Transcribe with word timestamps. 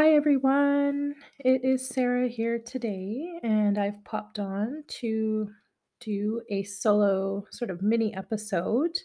Hi 0.00 0.14
everyone, 0.14 1.16
it 1.40 1.64
is 1.64 1.88
Sarah 1.88 2.28
here 2.28 2.60
today, 2.60 3.40
and 3.42 3.76
I've 3.76 4.04
popped 4.04 4.38
on 4.38 4.84
to 5.00 5.50
do 5.98 6.40
a 6.48 6.62
solo 6.62 7.46
sort 7.50 7.72
of 7.72 7.82
mini 7.82 8.14
episode 8.14 8.96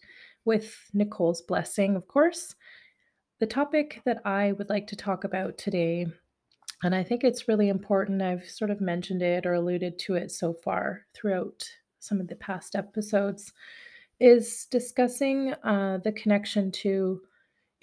with 0.46 0.78
Nicole's 0.94 1.42
blessing, 1.42 1.96
of 1.96 2.08
course. 2.08 2.54
The 3.40 3.48
topic 3.48 4.04
that 4.06 4.22
I 4.24 4.52
would 4.52 4.70
like 4.70 4.86
to 4.86 4.96
talk 4.96 5.24
about 5.24 5.58
today, 5.58 6.06
and 6.84 6.94
I 6.94 7.04
think 7.04 7.24
it's 7.24 7.48
really 7.48 7.70
important, 7.70 8.22
I've 8.22 8.48
sort 8.48 8.70
of 8.70 8.80
mentioned 8.80 9.24
it 9.24 9.48
or 9.48 9.54
alluded 9.54 9.98
to 9.98 10.14
it 10.14 10.30
so 10.30 10.54
far 10.54 11.08
throughout 11.16 11.68
some 12.02 12.22
of 12.22 12.28
the 12.28 12.36
past 12.36 12.76
episodes, 12.76 13.52
is 14.20 14.68
discussing 14.70 15.56
uh, 15.64 15.98
the 16.04 16.12
connection 16.12 16.72
to 16.84 17.22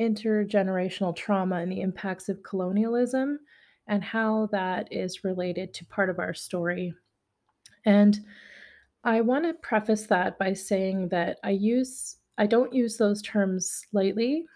intergenerational 0.00 1.14
trauma 1.14 1.56
and 1.56 1.70
the 1.70 1.80
impacts 1.80 2.28
of 2.28 2.42
colonialism 2.42 3.38
and 3.86 4.02
how 4.02 4.48
that 4.52 4.88
is 4.92 5.24
related 5.24 5.74
to 5.74 5.84
part 5.86 6.08
of 6.08 6.18
our 6.18 6.32
story. 6.32 6.94
And 7.84 8.18
I 9.04 9.20
want 9.20 9.44
to 9.44 9.54
preface 9.54 10.06
that 10.06 10.38
by 10.38 10.52
saying 10.52 11.08
that 11.08 11.38
I 11.44 11.50
use 11.50 12.16
I 12.38 12.46
don't 12.46 12.72
use 12.72 12.96
those 12.96 13.20
terms 13.20 13.82
lightly 13.92 14.46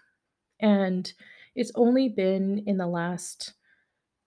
and 0.59 1.11
it's 1.55 1.71
only 1.75 2.09
been 2.09 2.63
in 2.65 2.77
the 2.77 2.87
last 2.87 3.53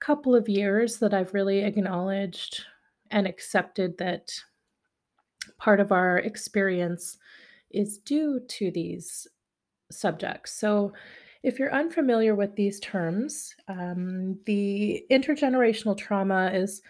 couple 0.01 0.35
of 0.35 0.49
years 0.49 0.99
that 0.99 1.13
I've 1.13 1.35
really 1.35 1.61
acknowledged 1.61 2.65
and 3.11 3.27
accepted 3.27 3.99
that 3.99 4.31
part 5.59 5.81
of 5.81 5.91
our 5.91 6.19
experience 6.19 7.19
is 7.71 7.99
due 7.99 8.41
to 8.49 8.71
these 8.71 9.27
subjects. 9.91 10.53
So, 10.53 10.93
if 11.45 11.59
you're 11.59 11.73
unfamiliar 11.73 12.35
with 12.35 12.57
these 12.57 12.81
terms, 12.81 13.55
um, 13.69 14.39
the 14.45 15.05
intergenerational 15.11 15.97
trauma 15.97 16.51
is 16.53 16.83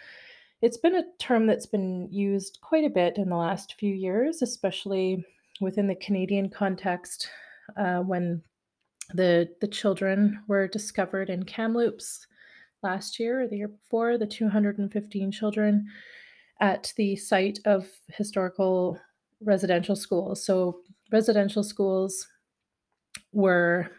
it's 0.63 0.79
been 0.79 0.97
a 0.97 1.05
term 1.19 1.47
that's 1.47 1.67
been 1.67 2.09
used 2.11 2.59
quite 2.63 2.85
a 2.85 2.91
bit 2.91 3.19
in 3.19 3.29
the 3.29 3.37
last 3.37 3.75
few 3.79 3.95
years, 3.95 4.43
especially 4.43 5.25
within 5.61 5.87
the 5.87 5.95
Canadian 5.97 6.49
context, 6.49 7.29
uh, 7.77 7.99
when 7.99 8.43
the 9.15 9.49
the 9.61 9.69
children 9.69 10.43
were 10.49 10.69
discovered 10.69 11.31
in 11.31 11.43
Kamloops 11.45 12.27
last 12.83 13.19
year 13.19 13.43
or 13.43 13.49
the 13.49 13.57
year 13.57 13.69
before, 13.69 14.19
the 14.19 14.27
215 14.27 15.33
children 15.33 15.87
at 16.61 16.93
the 16.97 17.17
site 17.17 17.59
of 17.65 17.87
historical 18.09 18.99
residential 19.41 19.97
schools. 19.97 20.45
So 20.45 20.81
residential 21.13 21.63
schools 21.63 22.27
were 23.33 23.91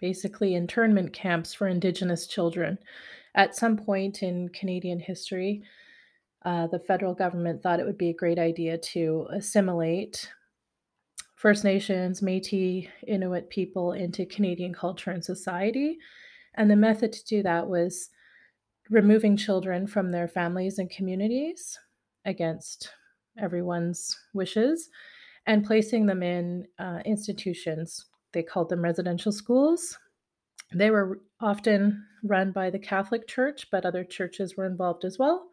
basically 0.00 0.54
internment 0.54 1.12
camps 1.12 1.54
for 1.54 1.66
Indigenous 1.66 2.26
children. 2.26 2.78
At 3.34 3.54
some 3.54 3.76
point 3.76 4.22
in 4.22 4.48
Canadian 4.50 5.00
history, 5.00 5.62
uh, 6.44 6.66
the 6.66 6.78
federal 6.78 7.14
government 7.14 7.62
thought 7.62 7.80
it 7.80 7.86
would 7.86 7.98
be 7.98 8.10
a 8.10 8.14
great 8.14 8.38
idea 8.38 8.76
to 8.76 9.26
assimilate 9.32 10.28
First 11.36 11.64
Nations, 11.64 12.22
Metis, 12.22 12.86
Inuit 13.06 13.50
people 13.50 13.92
into 13.92 14.26
Canadian 14.26 14.72
culture 14.72 15.10
and 15.10 15.24
society. 15.24 15.98
And 16.54 16.70
the 16.70 16.76
method 16.76 17.12
to 17.12 17.24
do 17.24 17.42
that 17.42 17.68
was 17.68 18.10
removing 18.90 19.36
children 19.36 19.86
from 19.86 20.10
their 20.10 20.28
families 20.28 20.78
and 20.78 20.90
communities 20.90 21.78
against 22.24 22.90
everyone's 23.38 24.18
wishes 24.32 24.88
and 25.46 25.64
placing 25.64 26.06
them 26.06 26.22
in 26.22 26.66
uh, 26.78 27.00
institutions 27.04 28.06
they 28.34 28.42
called 28.42 28.68
them 28.68 28.82
residential 28.82 29.32
schools. 29.32 29.98
They 30.72 30.90
were 30.90 31.20
often 31.40 32.04
run 32.22 32.52
by 32.52 32.70
the 32.70 32.78
Catholic 32.78 33.26
Church, 33.26 33.68
but 33.70 33.86
other 33.86 34.04
churches 34.04 34.56
were 34.56 34.66
involved 34.66 35.04
as 35.04 35.18
well. 35.18 35.48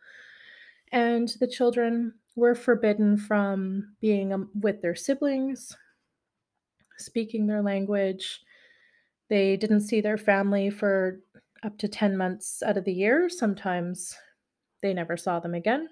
And 0.91 1.29
the 1.39 1.47
children 1.47 2.13
were 2.35 2.55
forbidden 2.55 3.17
from 3.17 3.95
being 4.01 4.33
um, 4.33 4.49
with 4.59 4.81
their 4.81 4.95
siblings, 4.95 5.75
speaking 6.97 7.47
their 7.47 7.61
language. 7.61 8.41
They 9.29 9.55
didn't 9.57 9.81
see 9.81 10.01
their 10.01 10.17
family 10.17 10.69
for 10.69 11.19
up 11.63 11.77
to 11.77 11.87
10 11.87 12.17
months 12.17 12.63
out 12.63 12.77
of 12.77 12.85
the 12.85 12.93
year. 12.93 13.29
Sometimes 13.29 14.17
they 14.81 14.93
never 14.93 15.15
saw 15.15 15.39
them 15.39 15.53
again. 15.53 15.87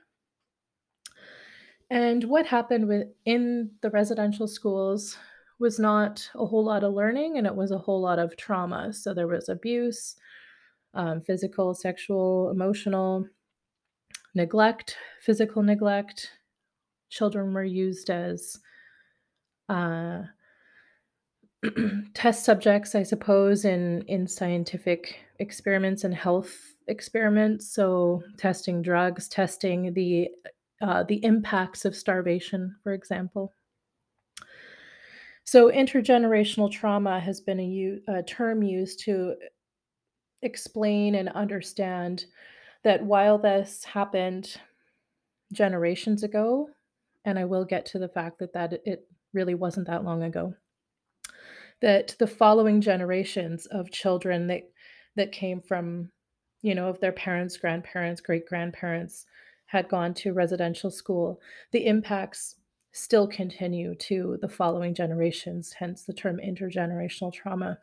And 1.89 2.23
what 2.25 2.45
happened 2.45 2.87
within 2.87 3.71
the 3.81 3.89
residential 3.89 4.47
schools 4.47 5.17
was 5.59 5.79
not 5.79 6.29
a 6.35 6.45
whole 6.45 6.63
lot 6.63 6.83
of 6.83 6.93
learning 6.93 7.37
and 7.37 7.45
it 7.45 7.55
was 7.55 7.71
a 7.71 7.77
whole 7.77 8.01
lot 8.01 8.19
of 8.19 8.35
trauma. 8.37 8.93
So 8.93 9.13
there 9.13 9.27
was 9.27 9.49
abuse, 9.49 10.15
um, 10.93 11.21
physical, 11.21 11.73
sexual, 11.73 12.49
emotional, 12.49 13.27
neglect, 14.35 14.95
physical 15.21 15.61
neglect. 15.61 16.31
Children 17.09 17.53
were 17.53 17.63
used 17.63 18.09
as 18.09 18.57
uh, 19.67 20.21
test 22.13 22.45
subjects, 22.45 22.95
I 22.95 23.03
suppose, 23.03 23.65
in 23.65 24.03
in 24.03 24.27
scientific 24.27 25.19
experiments 25.39 26.03
and 26.03 26.13
health 26.13 26.55
experiments. 26.87 27.73
So 27.73 28.23
testing 28.37 28.81
drugs, 28.81 29.27
testing 29.27 29.93
the 29.93 30.29
uh, 30.81 31.03
the 31.03 31.23
impacts 31.23 31.83
of 31.85 31.95
starvation, 31.95 32.75
for 32.83 32.93
example. 32.93 33.53
So, 35.51 35.71
intergenerational 35.71 36.71
trauma 36.71 37.19
has 37.19 37.41
been 37.41 37.59
a, 37.59 37.65
u- 37.65 38.01
a 38.07 38.21
term 38.21 38.61
used 38.61 38.99
to 39.05 39.31
uh, 39.31 39.45
explain 40.43 41.15
and 41.15 41.27
understand 41.29 42.25
that 42.83 43.03
while 43.03 43.39
this 43.39 43.83
happened 43.83 44.57
generations 45.51 46.21
ago, 46.21 46.69
and 47.25 47.39
I 47.39 47.45
will 47.45 47.65
get 47.65 47.87
to 47.87 47.97
the 47.97 48.09
fact 48.09 48.37
that 48.37 48.53
that 48.53 48.73
it 48.85 49.07
really 49.33 49.55
wasn't 49.55 49.87
that 49.87 50.03
long 50.03 50.21
ago, 50.21 50.53
that 51.81 52.15
the 52.19 52.27
following 52.27 52.79
generations 52.79 53.65
of 53.65 53.89
children 53.89 54.45
that 54.45 54.69
that 55.15 55.31
came 55.31 55.61
from, 55.61 56.11
you 56.61 56.75
know, 56.75 56.89
of 56.89 56.99
their 56.99 57.11
parents, 57.11 57.57
grandparents, 57.57 58.21
great 58.21 58.45
grandparents 58.45 59.25
had 59.65 59.89
gone 59.89 60.13
to 60.13 60.31
residential 60.31 60.91
school, 60.91 61.41
the 61.71 61.87
impacts 61.87 62.58
still 62.91 63.27
continue 63.27 63.95
to 63.95 64.37
the 64.41 64.49
following 64.49 64.93
generations, 64.93 65.73
hence 65.73 66.03
the 66.03 66.13
term 66.13 66.39
intergenerational 66.43 67.33
trauma. 67.33 67.77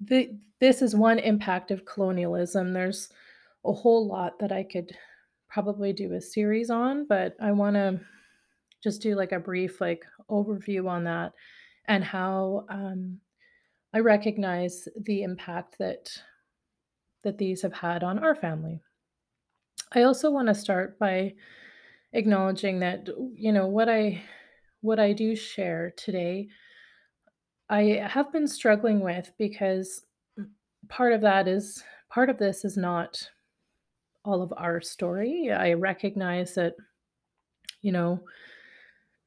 The, 0.00 0.36
this 0.60 0.82
is 0.82 0.96
one 0.96 1.18
impact 1.18 1.70
of 1.70 1.84
colonialism. 1.84 2.72
There's 2.72 3.10
a 3.64 3.72
whole 3.72 4.06
lot 4.06 4.38
that 4.38 4.52
I 4.52 4.62
could 4.64 4.96
probably 5.48 5.92
do 5.92 6.14
a 6.14 6.20
series 6.20 6.70
on, 6.70 7.06
but 7.06 7.36
I 7.40 7.52
want 7.52 7.74
to 7.74 8.00
just 8.82 9.02
do 9.02 9.14
like 9.14 9.32
a 9.32 9.38
brief 9.38 9.80
like 9.80 10.04
overview 10.30 10.88
on 10.88 11.04
that 11.04 11.32
and 11.86 12.02
how 12.02 12.66
um, 12.70 13.18
I 13.92 13.98
recognize 13.98 14.88
the 15.02 15.22
impact 15.22 15.76
that 15.78 16.10
that 17.22 17.36
these 17.36 17.60
have 17.60 17.74
had 17.74 18.02
on 18.02 18.18
our 18.18 18.34
family. 18.34 18.80
I 19.92 20.02
also 20.02 20.30
want 20.30 20.48
to 20.48 20.54
start 20.54 20.98
by 20.98 21.34
acknowledging 22.12 22.80
that 22.80 23.08
you 23.34 23.52
know 23.52 23.66
what 23.66 23.88
I 23.88 24.22
what 24.80 24.98
I 24.98 25.12
do 25.12 25.36
share 25.36 25.92
today 25.96 26.48
I 27.68 28.04
have 28.04 28.32
been 28.32 28.48
struggling 28.48 29.00
with 29.00 29.30
because 29.38 30.04
part 30.88 31.12
of 31.12 31.20
that 31.20 31.46
is 31.46 31.84
part 32.08 32.28
of 32.28 32.36
this 32.36 32.64
is 32.64 32.76
not 32.76 33.30
all 34.24 34.42
of 34.42 34.52
our 34.56 34.80
story. 34.80 35.52
I 35.52 35.74
recognize 35.74 36.54
that 36.54 36.74
you 37.80 37.92
know 37.92 38.20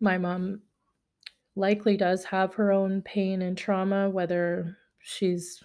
my 0.01 0.18
mom 0.18 0.62
likely 1.56 1.95
does 1.95 2.25
have 2.25 2.53
her 2.56 2.71
own 2.71 3.01
pain 3.03 3.41
and 3.41 3.57
trauma 3.57 4.09
whether 4.09 4.77
she's 5.00 5.63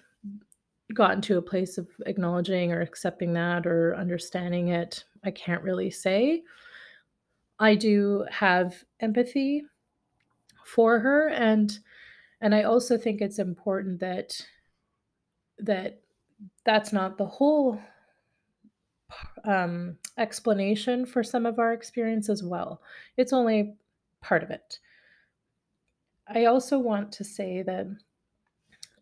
gotten 0.93 1.21
to 1.21 1.37
a 1.37 1.41
place 1.41 1.77
of 1.77 1.87
acknowledging 2.05 2.71
or 2.71 2.81
accepting 2.81 3.33
that 3.33 3.67
or 3.67 3.95
understanding 3.95 4.69
it 4.69 5.03
I 5.23 5.31
can't 5.31 5.63
really 5.63 5.91
say 5.91 6.43
I 7.59 7.75
do 7.75 8.25
have 8.31 8.83
empathy 8.99 9.63
for 10.65 10.99
her 10.99 11.27
and 11.29 11.79
and 12.41 12.55
I 12.55 12.63
also 12.63 12.97
think 12.97 13.21
it's 13.21 13.39
important 13.39 13.99
that 14.01 14.47
that 15.59 16.01
that's 16.65 16.93
not 16.93 17.17
the 17.17 17.25
whole 17.25 17.79
um, 19.43 19.97
explanation 20.17 21.05
for 21.05 21.23
some 21.23 21.45
of 21.45 21.59
our 21.59 21.73
experience 21.73 22.29
as 22.29 22.43
well. 22.43 22.81
It's 23.17 23.33
only 23.33 23.75
part 24.21 24.43
of 24.43 24.51
it. 24.51 24.79
I 26.27 26.45
also 26.45 26.79
want 26.79 27.11
to 27.13 27.25
say 27.25 27.61
that 27.63 27.87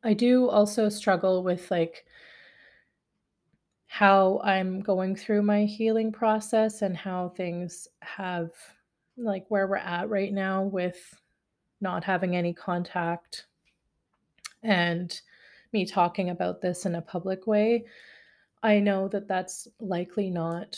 I 0.04 0.16
do 0.16 0.50
also 0.50 0.90
struggle 0.90 1.44
with 1.44 1.70
like 1.70 2.07
how 3.98 4.40
I'm 4.44 4.80
going 4.80 5.16
through 5.16 5.42
my 5.42 5.66
healing 5.66 6.12
process 6.12 6.84
and 6.84 6.96
how 6.96 7.30
things 7.30 7.88
have 8.04 8.52
like 9.18 9.46
where 9.50 9.66
we're 9.66 9.78
at 9.78 10.08
right 10.08 10.32
now 10.32 10.62
with 10.62 11.20
not 11.82 12.04
having 12.04 12.36
any 12.36 12.54
contact 12.54 13.48
and 14.62 15.20
me 15.74 15.84
talking 15.84 16.30
about 16.30 16.62
this 16.62 16.86
in 16.86 16.94
a 16.94 17.02
public 17.02 17.48
way. 17.48 17.86
I 18.62 18.80
know 18.80 19.08
that 19.08 19.28
that's 19.28 19.68
likely 19.80 20.30
not 20.30 20.78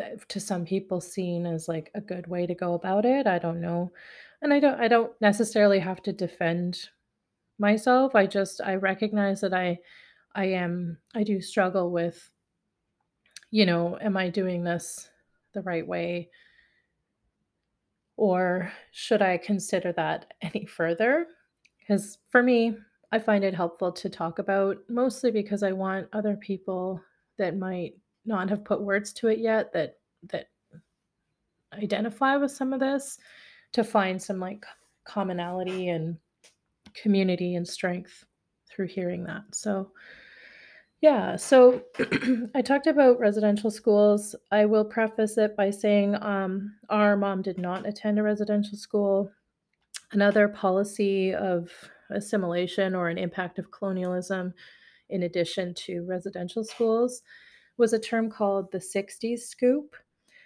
uh, 0.00 0.10
to 0.28 0.38
some 0.38 0.64
people 0.64 1.00
seen 1.00 1.44
as, 1.44 1.66
like, 1.66 1.90
a 1.96 2.00
good 2.00 2.28
way 2.28 2.46
to 2.46 2.54
go 2.54 2.74
about 2.74 3.04
it, 3.04 3.26
I 3.26 3.40
don't 3.40 3.60
know. 3.60 3.90
And 4.42 4.54
I 4.54 4.60
don't 4.60 4.80
I 4.80 4.86
don't 4.86 5.20
necessarily 5.20 5.80
have 5.80 6.04
to 6.04 6.12
defend 6.12 6.88
myself, 7.58 8.14
I 8.14 8.26
just 8.26 8.60
I 8.60 8.76
recognize 8.76 9.40
that 9.40 9.54
I 9.54 9.80
I 10.34 10.46
am 10.46 10.98
I 11.14 11.22
do 11.22 11.40
struggle 11.40 11.90
with 11.90 12.30
you 13.50 13.66
know, 13.66 13.98
am 14.00 14.16
I 14.16 14.28
doing 14.28 14.62
this 14.62 15.08
the 15.54 15.62
right 15.62 15.86
way? 15.86 16.30
Or 18.16 18.72
should 18.92 19.22
I 19.22 19.38
consider 19.38 19.92
that 19.92 20.32
any 20.42 20.66
further? 20.66 21.26
Because 21.78 22.18
for 22.28 22.42
me, 22.42 22.76
I 23.12 23.18
find 23.18 23.42
it 23.42 23.54
helpful 23.54 23.90
to 23.90 24.08
talk 24.08 24.38
about, 24.38 24.76
mostly 24.88 25.32
because 25.32 25.62
I 25.62 25.72
want 25.72 26.08
other 26.12 26.36
people 26.36 27.02
that 27.38 27.56
might 27.56 27.94
not 28.24 28.48
have 28.50 28.64
put 28.64 28.82
words 28.82 29.12
to 29.14 29.28
it 29.28 29.38
yet 29.38 29.72
that 29.72 29.96
that 30.30 30.46
identify 31.72 32.36
with 32.36 32.52
some 32.52 32.72
of 32.72 32.80
this 32.80 33.18
to 33.72 33.82
find 33.82 34.20
some, 34.20 34.38
like, 34.38 34.64
commonality 35.04 35.88
and 35.88 36.16
community 36.94 37.54
and 37.54 37.66
strength 37.66 38.26
through 38.80 38.86
hearing 38.86 39.24
that. 39.24 39.42
So, 39.52 39.90
yeah, 41.02 41.36
so 41.36 41.82
I 42.54 42.62
talked 42.62 42.86
about 42.86 43.18
residential 43.18 43.70
schools. 43.70 44.34
I 44.50 44.64
will 44.64 44.86
preface 44.86 45.36
it 45.36 45.54
by 45.54 45.68
saying, 45.68 46.16
um, 46.22 46.74
our 46.88 47.14
mom 47.14 47.42
did 47.42 47.58
not 47.58 47.86
attend 47.86 48.18
a 48.18 48.22
residential 48.22 48.78
school. 48.78 49.30
Another 50.12 50.48
policy 50.48 51.34
of 51.34 51.70
assimilation 52.10 52.94
or 52.94 53.10
an 53.10 53.18
impact 53.18 53.58
of 53.58 53.70
colonialism, 53.70 54.54
in 55.10 55.24
addition 55.24 55.74
to 55.74 56.06
residential 56.06 56.64
schools, 56.64 57.20
was 57.76 57.92
a 57.92 57.98
term 57.98 58.30
called 58.30 58.72
the 58.72 58.78
"60s 58.78 59.40
scoop." 59.40 59.94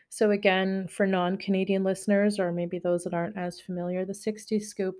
So, 0.08 0.32
again, 0.32 0.88
for 0.88 1.06
non-Canadian 1.06 1.84
listeners 1.84 2.40
or 2.40 2.50
maybe 2.50 2.80
those 2.80 3.04
that 3.04 3.14
aren't 3.14 3.36
as 3.36 3.60
familiar, 3.60 4.04
the 4.04 4.12
"60s 4.12 4.64
scoop" 4.64 4.96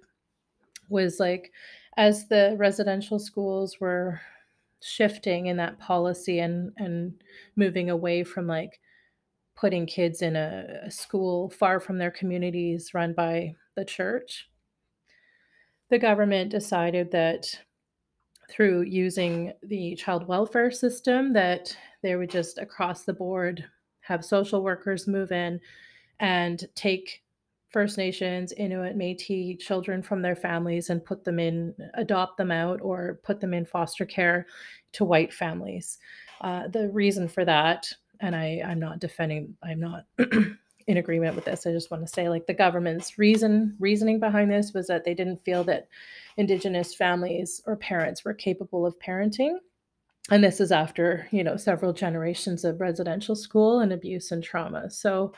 was, 0.89 1.21
like, 1.21 1.53
as 1.97 2.29
the 2.29 2.57
residential 2.59 3.19
schools 3.19 3.81
were 3.81 4.21
shifting 4.83 5.47
in 5.47 5.57
that 5.59 5.79
policy 5.79 6.39
and 6.41 6.73
and 6.79 7.23
moving 7.57 7.91
away 7.91 8.25
from, 8.25 8.47
like, 8.47 8.81
putting 9.57 9.87
kids 9.87 10.23
in 10.23 10.37
a 10.37 10.81
a 10.85 10.91
school 10.91 11.51
far 11.51 11.81
from 11.81 11.99
their 11.99 12.11
communities 12.13 12.95
run 12.95 13.15
by 13.15 13.55
the 13.77 13.85
church 13.85 14.51
the 15.91 15.99
government 15.99 16.51
decided 16.51 17.11
that 17.13 17.47
through 18.51 18.83
using 18.83 19.53
the 19.63 19.97
child 19.97 20.27
welfare 20.29 20.71
system 20.71 21.33
that 21.33 21.77
they 22.03 22.17
would 22.17 22.31
just 22.31 22.59
across 22.59 23.05
the 23.05 23.13
board 23.15 23.65
have 24.01 24.25
social 24.25 24.63
workers 24.63 25.09
move 25.09 25.33
in 25.33 25.61
and 26.21 26.67
take 26.77 27.24
First 27.75 27.99
Nations, 27.99 28.53
Inuit, 28.53 28.97
Métis 28.97 29.59
children 29.59 30.01
from 30.01 30.23
their 30.23 30.37
families 30.37 30.91
and 30.91 31.05
put 31.05 31.25
them 31.25 31.41
in 31.41 31.75
adopt 31.95 32.37
them 32.37 32.53
out 32.53 32.81
or 32.81 33.19
put 33.25 33.41
them 33.41 33.53
in 33.53 33.67
foster 33.67 34.07
care 34.07 34.47
to 34.93 35.05
white 35.05 35.33
families. 35.33 35.99
Uh, 36.41 36.69
the 36.69 36.89
reason 36.91 37.27
for 37.27 37.45
that 37.45 37.93
and 38.21 38.37
I 38.37 38.63
I'm 38.65 38.79
not 38.79 39.01
defending 39.01 39.57
I'm 39.61 39.81
not 39.81 40.05
in 40.87 40.99
agreement 40.99 41.35
with 41.35 41.47
this, 41.47 41.67
I 41.67 41.73
just 41.73 41.91
wanna 41.91 42.07
say, 42.07 42.29
like, 42.29 42.47
the 42.47 42.55
government's 42.55 43.19
reason 43.19 43.75
reasoning 43.81 44.21
behind 44.21 44.53
this 44.53 44.73
was 44.73 44.87
that 44.87 45.05
they 45.05 45.15
didn't 45.15 45.45
feel 45.45 45.65
that 45.65 45.89
Indigenous 46.37 46.95
families 46.95 47.61
or 47.67 47.75
parents 47.75 48.25
were 48.25 48.35
capable 48.35 48.87
of 48.87 48.97
parenting, 49.01 49.57
and 50.31 50.45
this 50.45 50.61
is 50.61 50.71
after, 50.71 51.27
you 51.33 51.43
know, 51.43 51.57
several 51.57 51.93
generations 51.93 52.65
of 52.65 52.81
residential 52.81 53.35
school 53.35 53.81
and 53.81 53.93
abuse 53.93 54.31
and 54.31 54.45
trauma, 54.45 54.89
so, 54.91 55.33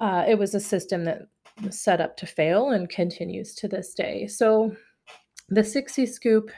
uh, 0.00 0.24
it 0.28 0.38
was 0.38 0.54
a 0.54 0.60
system 0.60 1.04
that 1.04 1.28
was 1.62 1.78
set 1.80 2.00
up 2.00 2.16
to 2.18 2.26
fail 2.26 2.70
and 2.70 2.88
continues 2.88 3.54
to 3.56 3.68
this 3.68 3.94
day. 3.94 4.26
So, 4.26 4.74
the 5.48 5.62
"60s 5.64 6.12
scoop" 6.12 6.50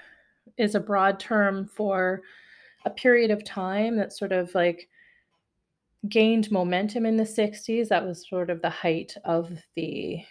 is 0.58 0.74
a 0.74 0.80
broad 0.80 1.18
term 1.20 1.66
for 1.66 2.22
a 2.84 2.90
period 2.90 3.30
of 3.30 3.44
time 3.44 3.96
that 3.96 4.12
sort 4.12 4.32
of, 4.32 4.54
like 4.54 4.88
gained 6.08 6.50
momentum 6.50 7.06
in 7.06 7.16
the 7.16 7.24
'60s, 7.26 7.88
that 7.88 8.04
was 8.06 8.28
sort 8.28 8.50
of 8.50 8.62
the 8.62 8.70
height 8.70 9.14
of 9.24 9.50
the 9.76 10.24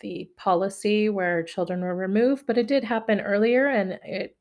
the 0.00 0.30
policy 0.36 1.08
where 1.08 1.42
children 1.42 1.80
were 1.80 1.96
removed, 1.96 2.46
but 2.46 2.58
it 2.58 2.68
did 2.68 2.84
happen 2.84 3.20
earlier, 3.20 3.66
and 3.68 3.98
it 4.04 4.36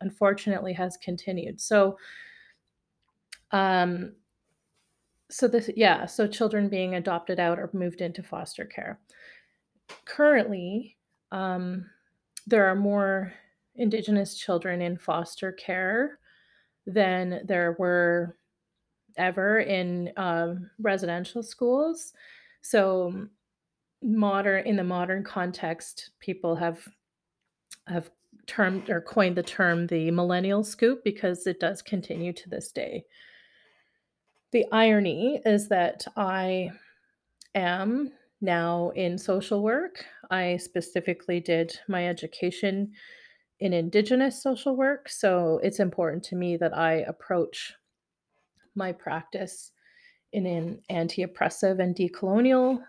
unfortunately 0.00 0.72
has 0.72 0.96
continued. 0.98 1.60
So 1.60 1.98
um 3.52 4.12
so 5.30 5.46
this 5.48 5.70
yeah, 5.76 6.06
so 6.06 6.26
children 6.26 6.68
being 6.68 6.94
adopted 6.94 7.38
out 7.38 7.58
or 7.58 7.70
moved 7.72 8.00
into 8.00 8.22
foster 8.22 8.64
care. 8.64 8.98
Currently, 10.04 10.96
um, 11.32 11.86
there 12.46 12.66
are 12.66 12.74
more 12.74 13.32
Indigenous 13.76 14.36
children 14.36 14.82
in 14.82 14.96
foster 14.96 15.52
care 15.52 16.18
than 16.86 17.42
there 17.46 17.76
were 17.78 18.36
ever 19.16 19.60
in, 19.60 20.12
um, 20.16 20.70
residential 20.78 21.42
schools. 21.42 22.12
So, 22.62 23.28
modern 24.02 24.66
in 24.66 24.76
the 24.76 24.84
modern 24.84 25.24
context, 25.24 26.10
people 26.20 26.56
have 26.56 26.86
have 27.86 28.10
termed 28.46 28.90
or 28.90 29.00
coined 29.00 29.36
the 29.36 29.42
term 29.42 29.86
the 29.86 30.10
"millennial 30.10 30.64
scoop" 30.64 31.04
because 31.04 31.46
it 31.46 31.60
does 31.60 31.82
continue 31.82 32.32
to 32.32 32.48
this 32.48 32.72
day. 32.72 33.04
The 34.50 34.66
irony 34.72 35.42
is 35.44 35.68
that 35.68 36.06
I 36.16 36.70
am 37.54 38.12
now 38.40 38.90
in 38.90 39.18
social 39.18 39.62
work. 39.62 40.04
I 40.30 40.56
specifically 40.56 41.40
did 41.40 41.78
my 41.86 42.08
education 42.08 42.92
in 43.60 43.72
Indigenous 43.72 44.42
social 44.42 44.76
work, 44.76 45.08
so 45.08 45.60
it's 45.62 45.80
important 45.80 46.22
to 46.24 46.36
me 46.36 46.56
that 46.56 46.76
I 46.76 47.00
approach 47.08 47.74
my 48.74 48.92
practice 48.92 49.72
in 50.32 50.46
an 50.46 50.80
anti-oppressive 50.88 51.80
and 51.80 51.94
decolonial 51.94 52.82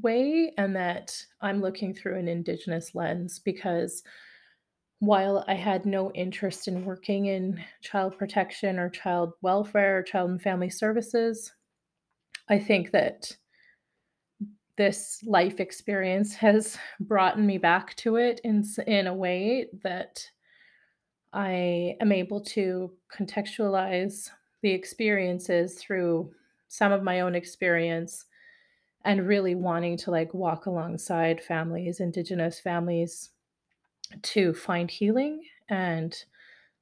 way, 0.00 0.52
and 0.56 0.74
that 0.74 1.24
I'm 1.40 1.60
looking 1.60 1.94
through 1.94 2.18
an 2.18 2.28
Indigenous 2.28 2.94
lens 2.94 3.38
because 3.38 4.02
while 5.00 5.44
I 5.46 5.54
had 5.54 5.86
no 5.86 6.10
interest 6.12 6.66
in 6.66 6.84
working 6.84 7.26
in 7.26 7.62
child 7.82 8.18
protection 8.18 8.78
or 8.78 8.90
child 8.90 9.32
welfare 9.42 9.98
or 9.98 10.02
child 10.02 10.30
and 10.30 10.42
family 10.42 10.70
services, 10.70 11.52
I 12.48 12.58
think 12.58 12.90
that 12.92 13.36
this 14.76 15.22
life 15.24 15.60
experience 15.60 16.34
has 16.36 16.78
brought 17.00 17.38
me 17.38 17.58
back 17.58 17.94
to 17.96 18.16
it 18.16 18.40
in 18.44 18.64
in 18.86 19.06
a 19.06 19.14
way 19.14 19.68
that 19.82 20.24
I 21.32 21.96
am 22.00 22.10
able 22.10 22.40
to 22.40 22.92
contextualize 23.14 24.30
the 24.62 24.70
experiences 24.70 25.74
through 25.74 26.32
some 26.68 26.90
of 26.90 27.02
my 27.02 27.20
own 27.20 27.34
experience 27.34 28.24
and 29.04 29.28
really 29.28 29.54
wanting 29.54 29.96
to, 29.98 30.10
like, 30.10 30.34
walk 30.34 30.66
alongside 30.66 31.42
families, 31.42 32.00
Indigenous 32.00 32.58
families, 32.58 33.30
to 34.22 34.54
find 34.54 34.90
healing 34.90 35.42
and 35.68 36.14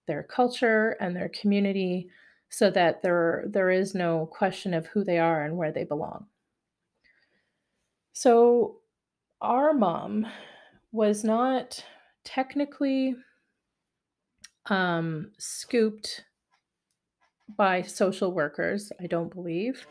their 0.07 0.23
culture 0.23 0.97
and 1.01 1.15
their 1.15 1.29
community 1.31 2.09
so 2.49 2.71
that 2.71 3.03
there 3.03 3.45
there 3.49 3.71
is 3.71 3.95
no 3.95 4.27
question 4.27 4.73
of 4.73 4.87
who 4.87 5.05
they 5.05 5.19
are 5.19 5.45
and 5.45 5.57
where 5.57 5.73
they 5.73 5.85
belong. 5.85 6.27
So, 8.13 8.79
our 9.43 9.75
mom 9.75 10.27
was 10.93 11.23
not 11.23 11.85
technically 12.25 13.15
um, 14.67 15.33
scooped 15.39 16.25
by 17.57 17.83
social 17.83 18.33
workers, 18.33 18.91
I 19.01 19.07
don't 19.07 19.33
believe. 19.33 19.87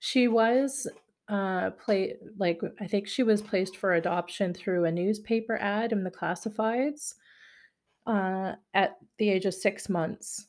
She 0.00 0.28
was, 0.28 0.88
uh, 1.28 1.70
pla 1.70 2.06
like, 2.38 2.60
I 2.80 2.86
think 2.86 3.06
she 3.08 3.22
was 3.22 3.42
placed 3.42 3.76
for 3.76 3.94
adoption 3.94 4.54
through 4.54 4.84
a 4.84 4.92
newspaper 4.92 5.56
ad 5.56 5.92
in 5.92 6.04
the 6.04 6.10
classifieds, 6.10 7.14
uh, 8.06 8.54
at 8.74 8.96
the 9.18 9.28
age 9.30 9.44
of 9.44 9.54
6 9.54 9.88
months. 9.88 10.46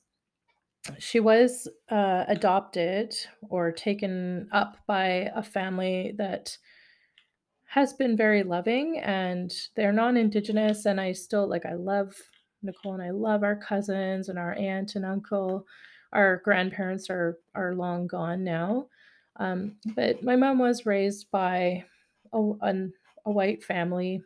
She 0.97 1.19
was, 1.19 1.67
uh, 1.89 2.25
adopted 2.27 3.15
or 3.49 3.71
taken 3.71 4.47
up 4.51 4.77
by 4.87 5.31
a 5.35 5.43
family 5.43 6.13
that 6.17 6.57
has 7.65 7.93
been 7.93 8.17
very 8.17 8.43
loving, 8.43 8.99
and 8.99 9.53
they're 9.75 9.91
non-Indigenous, 9.93 10.85
and 10.85 10.99
I 10.99 11.11
still 11.11 11.47
like, 11.47 11.65
I 11.65 11.73
love 11.73 12.15
Nicole 12.63 12.93
and 12.93 13.03
I 13.03 13.11
love 13.11 13.43
our 13.43 13.55
cousins 13.55 14.29
and 14.29 14.37
our 14.39 14.53
aunt 14.53 14.95
and 14.95 15.05
uncle. 15.05 15.65
Our 16.11 16.37
grandparents 16.43 17.09
are 17.09 17.37
are 17.55 17.75
long 17.75 18.07
gone 18.07 18.43
now, 18.43 18.87
um, 19.39 19.75
but 19.95 20.23
my 20.23 20.35
mom 20.35 20.59
was 20.59 20.85
raised 20.85 21.31
by 21.31 21.85
a 22.33 22.51
an 22.61 22.93
a 23.25 23.31
white 23.31 23.63
family 23.63 24.21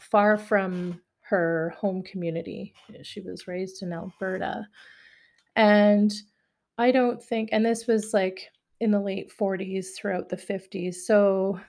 far 0.00 0.36
from 0.38 1.00
her 1.22 1.74
home 1.78 2.02
community. 2.02 2.74
She 3.02 3.20
was 3.20 3.46
raised 3.48 3.82
in 3.82 3.92
Alberta, 3.92 4.66
And 5.56 6.12
I 6.78 6.92
don't 6.92 7.22
think 7.22 7.50
and 7.52 7.66
this 7.66 7.86
was, 7.86 8.14
like, 8.14 8.48
in 8.80 8.90
the 8.92 9.00
late 9.00 9.32
'40s 9.32 9.88
throughout 9.96 10.28
the 10.28 10.36
'50s, 10.38 10.96
so, 11.06 11.60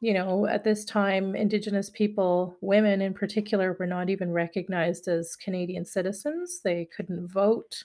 you 0.00 0.14
know, 0.14 0.46
at 0.46 0.64
this 0.64 0.84
time, 0.84 1.36
Indigenous 1.36 1.90
people, 1.90 2.56
women 2.62 3.02
in 3.02 3.14
particular, 3.14 3.76
were 3.78 3.86
not 3.86 4.10
even 4.10 4.32
recognized 4.32 5.08
as 5.08 5.36
Canadian 5.36 5.84
citizens, 5.84 6.60
they 6.64 6.86
couldn't 6.96 7.28
vote. 7.28 7.84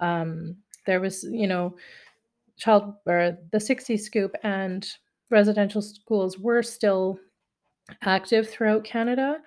Um, 0.00 0.58
there 0.86 1.00
was, 1.00 1.24
you 1.24 1.46
know, 1.46 1.76
child 2.58 2.94
or 3.06 3.38
the 3.52 3.58
60s 3.58 4.00
scoop 4.00 4.34
and 4.42 4.88
residential 5.30 5.82
schools 5.82 6.38
were 6.38 6.62
still 6.62 7.18
active 8.02 8.48
throughout 8.48 8.84
Canada, 8.84 9.38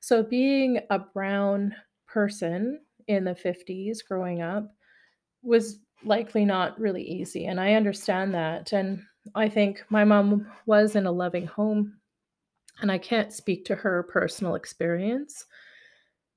so 0.00 0.22
being 0.22 0.80
a 0.90 0.98
brown 0.98 1.74
person 2.06 2.80
in 3.08 3.24
the 3.24 3.34
'50s 3.34 4.02
growing 4.06 4.42
up 4.42 4.70
was 5.42 5.78
likely 6.04 6.44
not 6.44 6.78
really 6.78 7.02
easy, 7.02 7.46
and 7.46 7.60
I 7.60 7.74
understand 7.74 8.34
that, 8.34 8.72
and 8.72 9.02
I 9.34 9.48
think 9.48 9.84
my 9.88 10.04
mom 10.04 10.46
was 10.66 10.96
in 10.96 11.06
a 11.06 11.12
loving 11.12 11.46
home, 11.46 11.98
and 12.80 12.92
I 12.92 12.98
can't 12.98 13.32
speak 13.32 13.64
to 13.66 13.74
her 13.76 14.02
personal 14.04 14.54
experience, 14.54 15.46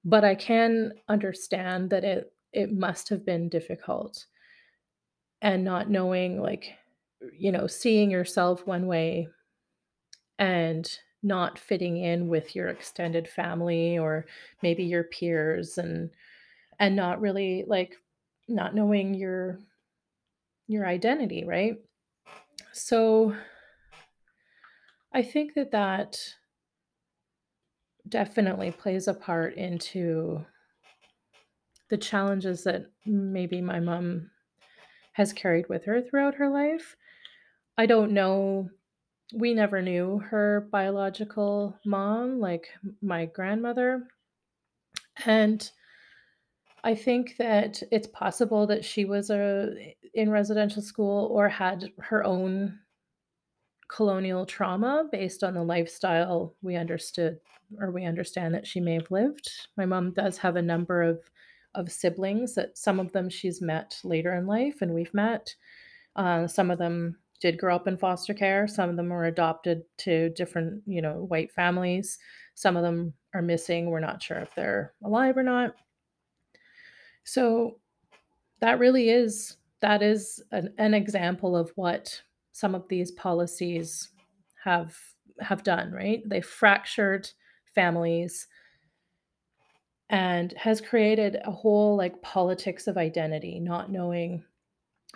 but 0.05 0.23
I 0.23 0.35
can 0.35 0.93
understand 1.09 1.89
that 1.89 2.03
it 2.03 2.33
it 2.53 2.71
must 2.71 3.09
have 3.09 3.25
been 3.25 3.49
difficult 3.49 4.25
and 5.41 5.63
not 5.63 5.89
knowing, 5.89 6.41
like, 6.41 6.73
you 7.37 7.51
know, 7.51 7.67
seeing 7.67 8.11
yourself 8.11 8.65
one 8.65 8.87
way 8.87 9.27
and 10.37 10.99
not 11.21 11.59
fitting 11.59 11.97
in 11.97 12.27
with 12.27 12.55
your 12.55 12.69
extended 12.69 13.27
family 13.27 13.97
or 13.97 14.25
maybe 14.61 14.83
your 14.83 15.03
peers 15.03 15.77
and 15.77 16.09
and 16.79 16.95
not 16.95 17.19
really, 17.19 17.65
like, 17.67 17.95
not 18.47 18.73
knowing 18.73 19.13
your 19.13 19.59
your 20.67 20.85
identity, 20.85 21.43
right? 21.45 21.75
So 22.71 23.35
I 25.13 25.23
think 25.23 25.55
that 25.55 25.71
that 25.71 26.19
definitely 28.07 28.71
plays 28.71 29.07
a 29.07 29.13
part 29.13 29.55
into 29.55 30.45
the 31.89 31.97
challenges 31.97 32.63
that 32.63 32.85
maybe 33.05 33.61
my 33.61 33.79
mom 33.79 34.29
has 35.19 35.33
carried 35.33 35.67
with 35.67 35.83
her 35.83 36.01
throughout 36.01 36.35
her 36.35 36.49
life. 36.49 36.95
I 37.77 37.85
don't 37.85 38.13
know 38.13 38.69
we 39.33 39.53
never 39.53 39.81
knew 39.81 40.19
her 40.19 40.67
biological 40.71 41.77
mom, 41.85 42.39
like, 42.39 42.67
my 43.01 43.25
grandmother, 43.25 44.07
and 45.25 45.69
I 46.83 46.95
think 46.95 47.35
that 47.37 47.83
it's 47.91 48.07
possible 48.07 48.65
that 48.67 48.83
she 48.85 49.05
was, 49.05 49.29
i 49.29 49.95
in 50.15 50.31
residential 50.31 50.81
school 50.81 51.27
or 51.31 51.49
had 51.49 51.91
her 51.99 52.23
own 52.23 52.79
colonial 53.89 54.45
trauma 54.45 55.07
based 55.11 55.43
on 55.43 55.53
the 55.53 55.63
lifestyle 55.63 56.55
we 56.63 56.75
understood 56.75 57.39
or 57.79 57.91
we 57.91 58.05
understand 58.05 58.55
that 58.55 58.65
she 58.65 58.79
may 58.79 58.93
have 58.93 59.11
lived. 59.11 59.47
My 59.77 59.85
mom 59.85 60.13
does 60.13 60.37
have 60.39 60.55
a 60.55 60.61
number 60.61 61.03
of 61.03 61.19
of 61.75 61.91
siblings 61.91 62.55
that 62.55 62.77
some 62.77 62.99
of 62.99 63.11
them 63.11 63.29
she's 63.29 63.61
met 63.61 63.99
later 64.03 64.35
in 64.35 64.47
life 64.47 64.81
and 64.81 64.93
we've 64.93 65.13
met. 65.13 65.53
Uh, 66.15 66.47
some 66.47 66.71
of 66.71 66.79
them 66.79 67.17
did 67.39 67.57
grow 67.57 67.75
up 67.75 67.87
in 67.87 67.97
foster 67.97 68.33
care, 68.33 68.67
some 68.67 68.89
of 68.89 68.97
them 68.97 69.09
were 69.09 69.25
adopted 69.25 69.83
to 69.97 70.29
different, 70.31 70.83
you 70.85 71.01
know, 71.01 71.25
white 71.27 71.51
families. 71.51 72.17
Some 72.55 72.75
of 72.75 72.83
them 72.83 73.13
are 73.33 73.41
missing, 73.41 73.89
we're 73.89 74.01
not 74.01 74.21
sure 74.21 74.39
if 74.39 74.53
they're 74.55 74.93
alive 75.03 75.37
or 75.37 75.43
not. 75.43 75.75
So, 77.23 77.79
that 78.59 78.79
really 78.79 79.09
is 79.09 79.55
that 79.81 80.01
is 80.01 80.43
an 80.51 80.73
an 80.77 80.93
example 80.93 81.55
of 81.55 81.71
what 81.75 82.21
some 82.51 82.75
of 82.75 82.87
these 82.89 83.11
policies 83.11 84.09
have 84.63 84.97
have 85.39 85.63
done, 85.63 85.91
right? 85.91 86.21
They 86.25 86.41
fractured 86.41 87.29
families 87.73 88.47
and 90.09 90.53
has 90.53 90.81
created 90.81 91.37
a 91.45 91.51
whole, 91.51 91.95
like, 91.95 92.21
politics 92.21 92.87
of 92.87 92.97
identity, 92.97 93.59
not 93.59 93.91
knowing 93.91 94.43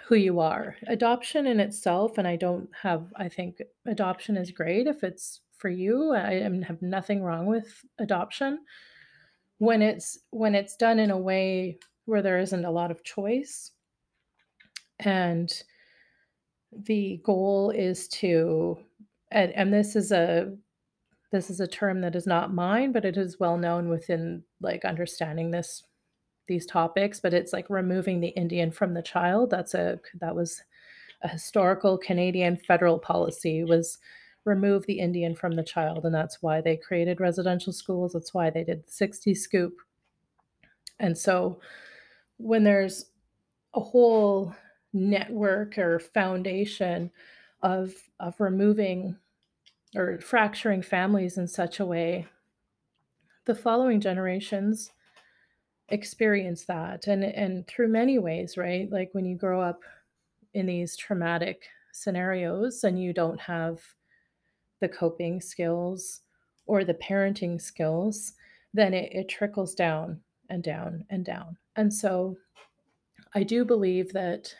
who 0.05 0.15
you 0.15 0.39
are. 0.39 0.75
Adoption 0.87 1.47
in 1.47 1.59
itself 1.59 2.17
and 2.17 2.27
I 2.27 2.35
don't 2.35 2.69
have 2.81 3.13
I 3.15 3.29
think 3.29 3.61
adoption 3.85 4.37
is 4.37 4.51
great 4.51 4.87
if 4.87 5.03
it's 5.03 5.41
for 5.57 5.69
you, 5.69 6.13
I, 6.13 6.33
have 6.67 6.81
nothing 6.81 7.23
wrong 7.23 7.45
with 7.45 7.85
adoption. 7.97 8.59
When 9.59 9.81
it's 9.81 10.17
when 10.31 10.55
it's 10.55 10.75
done 10.75 10.99
in 10.99 11.09
a 11.09 11.17
way 11.17 11.77
where 12.05 12.21
there 12.21 12.39
isn't 12.39 12.65
a 12.65 12.71
lot 12.71 12.91
of 12.91 13.03
choice 13.03 13.71
and 14.99 15.53
the 16.85 17.21
goal 17.23 17.69
is 17.69 18.09
to 18.09 18.77
and 19.31 19.53
and 19.53 19.73
this 19.73 19.95
is 19.95 20.11
a 20.11 20.53
this 21.33 21.49
is 21.49 21.59
a 21.59 21.67
term 21.67 22.01
that 22.01 22.15
is 22.15 22.27
not 22.27 22.53
mine, 22.53 22.93
but 22.93 23.05
it 23.05 23.17
is 23.17 23.39
well 23.41 23.57
known 23.57 23.89
within, 23.89 24.43
like, 24.61 24.85
understanding 24.85 25.51
this 25.51 25.83
these 26.47 26.65
topics, 26.65 27.19
but 27.21 27.33
it's 27.33 27.53
like 27.53 27.69
removing 27.69 28.19
the 28.21 28.29
Indian 28.29 28.71
from 28.71 28.93
the 28.93 29.01
child, 29.01 29.49
that's 29.49 29.73
a 29.75 29.99
that 30.21 30.35
was 30.35 30.61
a 31.23 31.29
historical 31.29 31.97
Canadian 31.97 32.57
federal 32.57 32.99
policy 32.99 33.63
was 33.63 33.97
remove 34.45 34.85
the 34.87 34.99
Indian 34.99 35.35
from 35.35 35.53
the 35.53 35.63
child, 35.63 36.05
and 36.05 36.13
that's 36.15 36.41
why 36.43 36.61
they 36.61 36.77
created 36.77 37.21
residential 37.21 37.73
schools, 37.73 38.13
that's 38.13 38.33
why 38.33 38.49
they 38.49 38.63
did 38.63 38.85
the 38.85 38.91
'60s 38.91 39.37
scoop. 39.37 39.75
And 40.99 41.17
so, 41.17 41.59
when 42.37 42.63
there's 42.65 43.05
a 43.75 43.81
whole 43.81 44.55
network 44.93 45.77
or 45.77 45.99
foundation 45.99 47.11
of 47.63 47.93
of 48.19 48.39
removing 48.39 49.17
or 49.95 50.19
fracturing 50.19 50.81
families 50.81 51.37
in 51.37 51.47
such 51.47 51.79
a 51.79 51.85
way 51.85 52.27
the 53.45 53.55
following 53.55 53.99
generations 53.99 54.91
experience 55.89 56.63
that, 56.65 57.07
and 57.07 57.23
and 57.23 57.67
through 57.67 57.89
many 57.89 58.17
ways, 58.17 58.57
right? 58.57 58.89
Like, 58.89 59.09
when 59.13 59.25
you 59.25 59.35
grow 59.35 59.61
up 59.61 59.81
in 60.53 60.65
these 60.65 60.95
traumatic 60.95 61.63
scenarios 61.91 62.83
and 62.83 63.01
you 63.01 63.13
don't 63.13 63.39
have 63.39 63.81
the 64.79 64.89
coping 64.89 65.41
skills 65.41 66.21
or 66.65 66.83
the 66.83 66.93
parenting 66.95 67.61
skills, 67.61 68.33
then 68.73 68.93
it 68.93 69.11
it 69.13 69.29
trickles 69.29 69.75
down, 69.75 70.21
and 70.49 70.63
down, 70.63 71.05
and 71.09 71.25
down. 71.25 71.57
And 71.75 71.93
so, 71.93 72.37
I 73.35 73.43
do 73.43 73.65
believe 73.65 74.13
that, 74.13 74.55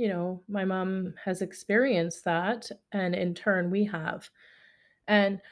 you 0.00 0.08
know, 0.08 0.42
my 0.48 0.64
mom 0.64 1.12
has 1.22 1.42
experienced 1.42 2.24
that, 2.24 2.70
and 2.92 3.14
in 3.14 3.34
turn, 3.34 3.70
we 3.70 3.84
have. 3.84 4.30
And 5.08 5.42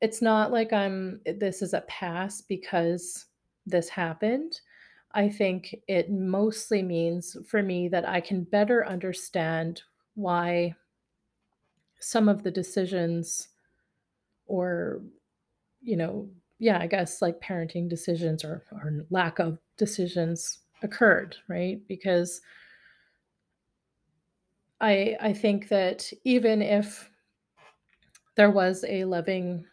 it's 0.00 0.22
not 0.22 0.52
like 0.52 0.72
I'm 0.72 1.20
eh, 1.26 1.32
this 1.36 1.60
is 1.60 1.74
a 1.74 1.80
pass 1.82 2.40
because 2.40 3.26
this 3.66 3.88
happened. 3.88 4.60
I 5.14 5.28
think 5.28 5.74
it 5.88 6.08
mostly 6.08 6.82
means 6.84 7.36
for 7.48 7.64
me 7.64 7.88
that 7.88 8.08
I 8.08 8.20
can 8.20 8.44
better 8.44 8.86
understand 8.86 9.82
why 10.14 10.76
some 11.98 12.28
of 12.28 12.44
the 12.44 12.50
decisions 12.52 13.48
or, 14.46 15.02
you 15.82 15.96
know 15.96 16.28
yeah, 16.58 16.78
I 16.80 16.86
guess, 16.86 17.20
like, 17.20 17.40
parenting 17.40 17.88
decisions 17.88 18.44
or 18.44 18.64
or 18.72 19.04
lack 19.10 19.40
of 19.40 19.58
decisions 19.76 20.60
occurred, 20.82 21.36
right? 21.48 21.80
Because 21.88 22.40
I 24.80 25.16
I 25.20 25.32
think 25.32 25.68
that 25.68 26.12
even 26.24 26.60
if 26.62 27.10
there 28.36 28.50
was 28.50 28.84
a 28.86 29.04
loving 29.04 29.64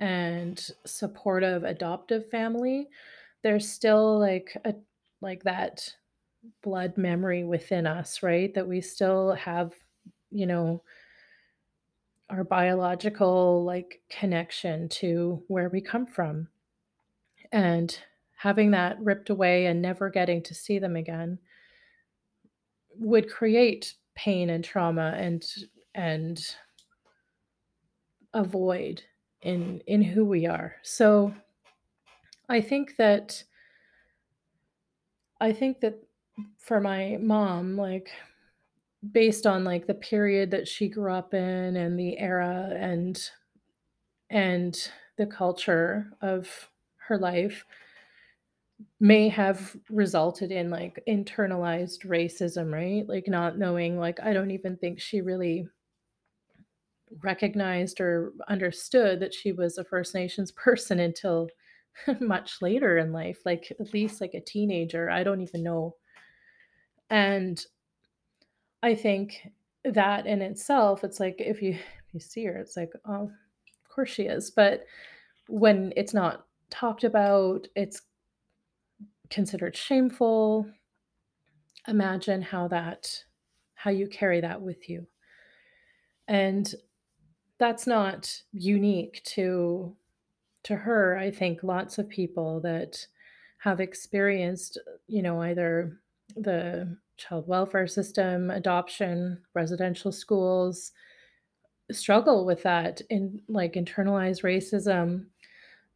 and 0.00 0.70
supportive 0.84 1.64
adoptive 1.64 2.28
family, 2.28 2.88
there's 3.42 3.68
still, 3.68 4.18
like, 4.18 4.56
a 4.64 4.74
like, 5.22 5.42
that 5.44 5.94
blood 6.62 6.98
memory 6.98 7.44
within 7.44 7.86
us, 7.86 8.22
right? 8.22 8.52
That 8.54 8.68
we 8.68 8.80
still 8.82 9.32
have, 9.34 9.74
you 10.30 10.46
know 10.46 10.82
our 12.30 12.42
biological, 12.44 13.62
like, 13.64 14.00
connection 14.08 14.88
to 14.88 15.42
where 15.48 15.68
we 15.68 15.80
come 15.80 16.06
from. 16.06 16.48
And 17.52 17.98
having 18.36 18.72
that 18.72 18.98
ripped 19.00 19.30
away 19.30 19.66
and 19.66 19.80
never 19.80 20.10
getting 20.10 20.42
to 20.44 20.54
see 20.54 20.78
them 20.78 20.96
again 20.96 21.38
would 22.98 23.30
create 23.30 23.94
pain 24.14 24.50
and 24.50 24.64
trauma 24.64 25.12
and 25.16 25.44
and 25.94 26.56
a 28.34 28.44
void 28.44 29.02
in 29.42 29.80
in 29.86 30.02
who 30.02 30.24
we 30.24 30.46
are. 30.46 30.76
So, 30.82 31.34
I 32.48 32.60
think 32.60 32.96
that 32.96 33.44
I 35.40 35.52
think 35.52 35.80
that 35.80 36.02
for 36.58 36.80
my 36.80 37.18
mom, 37.20 37.76
like, 37.76 38.10
based 39.12 39.46
on, 39.46 39.64
like, 39.64 39.86
the 39.86 39.94
period 39.94 40.50
that 40.52 40.68
she 40.68 40.88
grew 40.88 41.12
up 41.12 41.34
in 41.34 41.76
and 41.76 41.98
the 41.98 42.18
era 42.18 42.72
and 42.76 43.30
and 44.30 44.90
the 45.16 45.26
culture 45.26 46.12
of 46.20 46.70
her 46.96 47.18
life 47.18 47.64
may 49.00 49.28
have 49.28 49.76
resulted 49.90 50.52
in, 50.52 50.70
like, 50.70 51.02
internalized 51.08 52.06
racism, 52.06 52.72
right? 52.72 53.08
Like, 53.08 53.28
not 53.28 53.58
knowing 53.58 53.98
like, 53.98 54.20
I 54.22 54.32
don't 54.32 54.50
even 54.50 54.76
think 54.76 55.00
she 55.00 55.20
really 55.20 55.68
recognized 57.22 58.00
or 58.00 58.32
understood 58.48 59.20
that 59.20 59.34
she 59.34 59.52
was 59.52 59.78
a 59.78 59.84
First 59.84 60.14
Nations 60.14 60.52
person 60.52 61.00
until 61.00 61.48
much 62.20 62.60
later 62.60 62.98
in 62.98 63.12
life, 63.12 63.38
like, 63.44 63.72
at 63.80 63.92
least, 63.94 64.20
like, 64.20 64.34
a 64.34 64.40
teenager, 64.40 65.10
I 65.10 65.22
don't 65.22 65.40
even 65.40 65.62
know. 65.62 65.96
And 67.10 67.64
I 68.82 68.94
think 68.94 69.48
that 69.84 70.26
in 70.26 70.42
itself, 70.42 71.04
it's 71.04 71.20
like, 71.20 71.36
if 71.38 71.62
you 71.62 71.70
if 71.72 72.14
you 72.14 72.20
see 72.20 72.44
her, 72.44 72.56
it's 72.58 72.76
like, 72.76 72.92
"Oh, 73.04 73.24
of 73.24 73.88
course 73.88 74.10
she 74.10 74.24
is," 74.24 74.50
but 74.50 74.84
when 75.48 75.92
it's 75.96 76.14
not 76.14 76.46
talked 76.70 77.04
about, 77.04 77.68
it's 77.76 78.02
considered 79.30 79.76
shameful. 79.76 80.66
Imagine 81.88 82.42
how 82.42 82.68
that 82.68 83.24
how 83.74 83.90
you 83.90 84.08
carry 84.08 84.40
that 84.40 84.60
with 84.60 84.88
you. 84.88 85.06
And 86.26 86.74
that's 87.58 87.86
not 87.86 88.42
unique 88.52 89.22
to 89.24 89.94
to 90.64 90.76
her. 90.76 91.16
I 91.16 91.30
think 91.30 91.62
lots 91.62 91.98
of 91.98 92.08
people 92.08 92.60
that 92.62 93.06
have 93.58 93.80
experienced, 93.80 94.78
you 95.06 95.22
know, 95.22 95.40
either 95.42 96.00
the 96.34 96.96
child 97.16 97.46
welfare 97.46 97.86
system, 97.86 98.50
adoption, 98.50 99.40
residential 99.54 100.10
schools, 100.10 100.92
struggle 101.92 102.44
with 102.44 102.62
that 102.64 103.00
in 103.10 103.40
like 103.48 103.74
internalized 103.74 104.42
racism, 104.42 105.26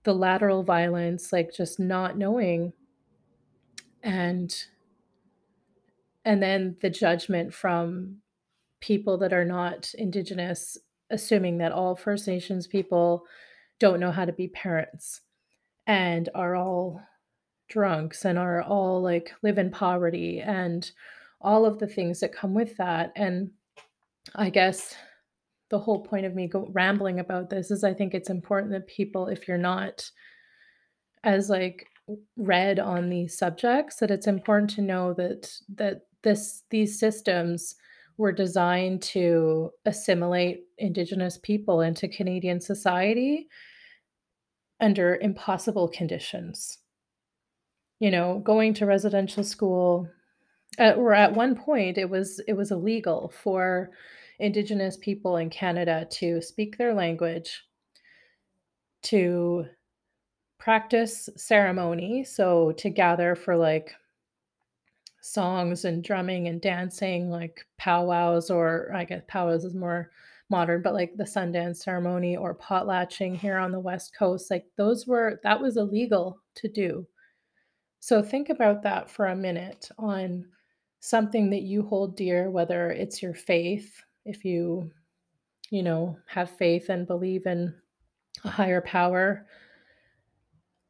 the 0.04 0.14
lateral 0.14 0.62
violence, 0.62 1.32
like 1.32 1.52
just 1.52 1.80
not 1.80 2.16
knowing 2.16 2.72
and 4.02 4.54
and 6.24 6.42
then 6.42 6.76
the 6.80 6.90
judgment 6.90 7.54
from 7.54 8.16
people 8.80 9.18
that 9.18 9.32
are 9.32 9.44
not 9.44 9.92
indigenous, 9.94 10.76
assuming 11.10 11.58
that 11.58 11.72
all 11.72 11.96
First 11.96 12.26
Nations 12.26 12.66
people 12.66 13.24
don't 13.78 14.00
know 14.00 14.12
how 14.12 14.24
to 14.24 14.32
be 14.32 14.48
parents 14.48 15.22
and 15.86 16.28
are 16.34 16.56
all 16.56 17.00
drunks 17.68 18.24
and 18.24 18.38
are 18.38 18.62
all 18.62 19.00
like 19.00 19.32
live 19.42 19.58
in 19.58 19.70
poverty 19.70 20.40
and 20.40 20.90
all 21.40 21.64
of 21.64 21.78
the 21.78 21.86
things 21.86 22.20
that 22.20 22.34
come 22.34 22.52
with 22.52 22.76
that. 22.76 23.12
And 23.16 23.50
I 24.34 24.50
guess 24.50 24.94
the 25.70 25.78
whole 25.78 26.02
point 26.02 26.26
of 26.26 26.34
me 26.34 26.48
go 26.48 26.68
rambling 26.72 27.20
about 27.20 27.48
this 27.48 27.70
is 27.70 27.82
I 27.82 27.94
think 27.94 28.12
it's 28.12 28.28
important 28.28 28.72
that 28.72 28.86
people, 28.86 29.28
if 29.28 29.48
you're 29.48 29.56
not 29.56 30.10
as 31.24 31.48
like 31.48 31.86
read 32.36 32.78
on 32.78 33.08
these 33.08 33.36
subjects, 33.38 33.96
that 33.96 34.10
it's 34.10 34.26
important 34.26 34.70
to 34.70 34.82
know 34.82 35.14
that 35.14 35.52
that 35.76 36.02
this 36.22 36.64
these 36.70 36.98
systems 36.98 37.74
were 38.16 38.32
designed 38.32 39.00
to 39.00 39.70
assimilate 39.86 40.64
indigenous 40.76 41.38
people 41.38 41.80
into 41.80 42.06
Canadian 42.08 42.60
society 42.60 43.48
under 44.80 45.16
impossible 45.16 45.88
conditions. 45.88 46.78
You 47.98 48.10
know, 48.10 48.40
going 48.40 48.74
to 48.74 48.86
residential 48.86 49.44
school, 49.44 50.08
or 50.78 51.14
at 51.14 51.34
one 51.34 51.54
point 51.54 51.98
it 51.98 52.08
was 52.08 52.40
it 52.48 52.54
was 52.54 52.70
illegal 52.70 53.32
for 53.42 53.90
indigenous 54.38 54.96
people 54.96 55.36
in 55.36 55.50
Canada 55.50 56.06
to 56.10 56.40
speak 56.40 56.78
their 56.78 56.94
language, 56.94 57.62
to 59.04 59.66
practice 60.60 61.28
ceremony, 61.36 62.22
so 62.22 62.70
to 62.72 62.90
gather 62.90 63.34
for 63.34 63.56
like 63.56 63.92
songs 65.22 65.84
and 65.86 66.04
drumming 66.04 66.48
and 66.48 66.60
dancing, 66.60 67.30
like 67.30 67.66
powwows, 67.78 68.50
or 68.50 68.92
I 68.94 69.04
guess 69.04 69.22
powwows 69.26 69.64
is 69.64 69.74
more 69.74 70.10
modern, 70.50 70.82
but 70.82 70.94
like 70.94 71.16
the 71.16 71.24
Sundance 71.24 71.76
ceremony 71.76 72.36
or 72.36 72.54
potlatching 72.54 73.36
here 73.36 73.56
on 73.56 73.72
the 73.72 73.80
West 73.80 74.14
Coast, 74.16 74.50
like 74.50 74.66
those 74.76 75.06
were 75.06 75.40
that 75.42 75.60
was 75.60 75.76
illegal 75.76 76.38
to 76.56 76.68
do. 76.68 77.06
So 78.00 78.22
think 78.22 78.50
about 78.50 78.82
that 78.82 79.10
for 79.10 79.26
a 79.26 79.36
minute 79.36 79.88
on 79.98 80.44
something 81.00 81.50
that 81.50 81.62
you 81.62 81.82
hold 81.82 82.16
dear, 82.16 82.50
whether 82.50 82.90
it's 82.90 83.22
your 83.22 83.34
faith, 83.34 84.02
if 84.26 84.44
you, 84.44 84.90
you 85.70 85.82
know, 85.82 86.18
have 86.26 86.50
faith 86.50 86.90
and 86.90 87.06
believe 87.06 87.46
in 87.46 87.74
a 88.44 88.48
higher 88.48 88.82
power, 88.82 89.46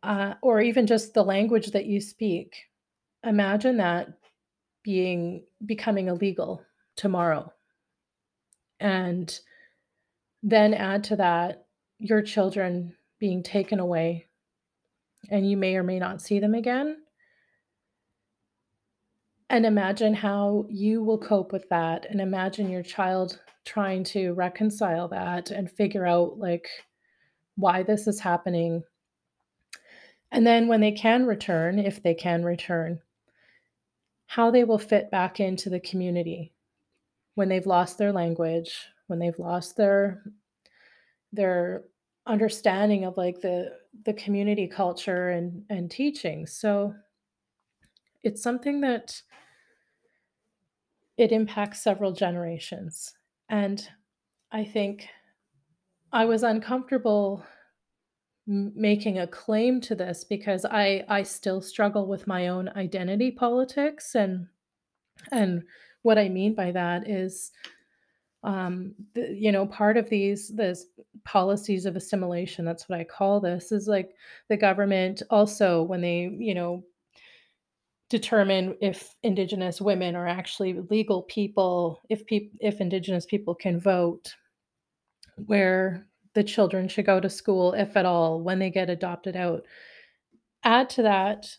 uh, 0.03 0.35
or 0.43 0.61
even 0.61 0.87
just 0.87 1.15
the 1.15 1.23
language 1.23 1.73
that 1.73 1.87
you 1.87 2.01
speak. 2.01 2.55
Imagine 3.25 3.77
that 3.79 4.09
being 4.83 5.45
becoming 5.67 6.09
illegal 6.09 6.63
tomorrow. 6.97 7.53
And 8.79 9.39
then 10.43 10.73
add 10.73 11.05
to 11.05 11.17
that 11.17 11.67
your 11.99 12.23
children 12.23 12.97
being 13.19 13.43
taken 13.43 13.79
away 13.79 14.27
and 15.31 15.49
you 15.49 15.57
may 15.57 15.77
or 15.77 15.83
may 15.83 15.99
not 15.99 16.23
see 16.23 16.39
them 16.39 16.55
again. 16.55 16.97
And 19.51 19.67
imagine 19.67 20.15
how 20.15 20.67
you 20.71 21.03
will 21.03 21.19
cope 21.19 21.53
with 21.53 21.69
that, 21.71 22.07
and 22.09 22.21
imagine 22.21 22.71
your 22.71 22.85
child 22.85 23.41
trying 23.65 24.05
to 24.05 24.33
reconcile 24.33 25.09
that 25.09 25.51
and 25.51 25.69
figure 25.69 26.07
out, 26.07 26.39
like, 26.39 26.69
why 27.57 27.83
this 27.83 28.07
is 28.07 28.21
happening. 28.21 28.85
And 30.33 30.47
then 30.47 30.69
when 30.69 30.81
they 30.81 30.93
can 30.93 31.27
return, 31.27 31.79
if 31.79 32.03
they 32.03 32.14
can 32.14 32.45
return, 32.45 33.01
how 34.27 34.51
they 34.51 34.64
will 34.64 34.79
fit 34.79 35.11
back 35.11 35.40
into 35.40 35.71
the 35.71 35.81
community 35.81 36.53
when 37.35 37.49
they've 37.49 37.66
lost 37.66 37.99
their 37.99 38.12
language, 38.12 38.87
when 39.09 39.19
they've 39.19 39.38
lost 39.38 39.77
their 39.77 40.23
their 41.33 41.85
understanding 42.27 43.05
of 43.05 43.16
like 43.16 43.40
the 43.40 43.73
the 44.05 44.12
community 44.12 44.69
culture 44.69 45.31
and 45.31 45.64
and 45.69 45.90
teaching. 45.90 46.47
So 46.47 46.95
it's 48.23 48.43
something 48.43 48.83
that 48.83 49.21
it 51.16 51.33
impacts 51.33 51.83
several 51.83 52.12
generations. 52.12 53.14
And 53.49 53.87
I 54.53 54.64
think 54.64 55.09
I 56.12 56.25
was 56.25 56.43
uncomfortable 56.43 57.45
making 58.51 59.19
a 59.19 59.27
claim 59.27 59.81
to 59.81 59.95
this 59.95 60.25
because 60.25 60.65
I 60.65 61.05
I 61.09 61.23
still 61.23 61.61
struggle 61.61 62.07
with 62.07 62.27
my 62.27 62.49
own 62.49 62.69
identity 62.71 63.31
politics 63.31 64.15
and 64.17 64.49
and 65.31 65.63
what 66.03 66.19
I 66.19 66.29
mean 66.29 66.55
by 66.55 66.73
that 66.73 67.09
is 67.09 67.53
um 68.43 68.95
the, 69.15 69.33
you 69.39 69.53
know 69.53 69.67
part 69.67 69.97
of 69.97 70.09
these 70.09 70.49
this 70.49 70.87
policies 71.25 71.85
of 71.85 71.95
assimilation 71.95 72.65
that's 72.65 72.89
what 72.89 72.99
i 72.99 73.05
call 73.05 73.39
this 73.39 73.71
is 73.71 73.87
like 73.87 74.15
the 74.49 74.57
government 74.57 75.23
also 75.29 75.83
when 75.83 76.01
they 76.01 76.35
you 76.39 76.55
know 76.55 76.83
determine 78.09 78.75
if 78.81 79.15
indigenous 79.23 79.79
women 79.79 80.17
are 80.17 80.27
actually 80.27 80.81
legal 80.89 81.23
people 81.25 82.01
if 82.09 82.25
peop 82.25 82.51
if 82.61 82.81
indigenous 82.81 83.27
people 83.27 83.55
can 83.55 83.79
vote 83.79 84.35
where 85.47 86.07
the 86.35 86.45
children 86.45 86.88
should 86.88 87.07
go 87.07 87.21
to 87.21 87.31
school 87.31 87.73
if 87.73 87.97
at 87.97 88.07
all 88.07 88.40
when 88.40 88.59
they 88.59 88.71
get 88.71 88.90
adopted 88.90 89.37
out 89.37 89.64
add 90.64 90.88
to 90.90 91.03
that 91.03 91.57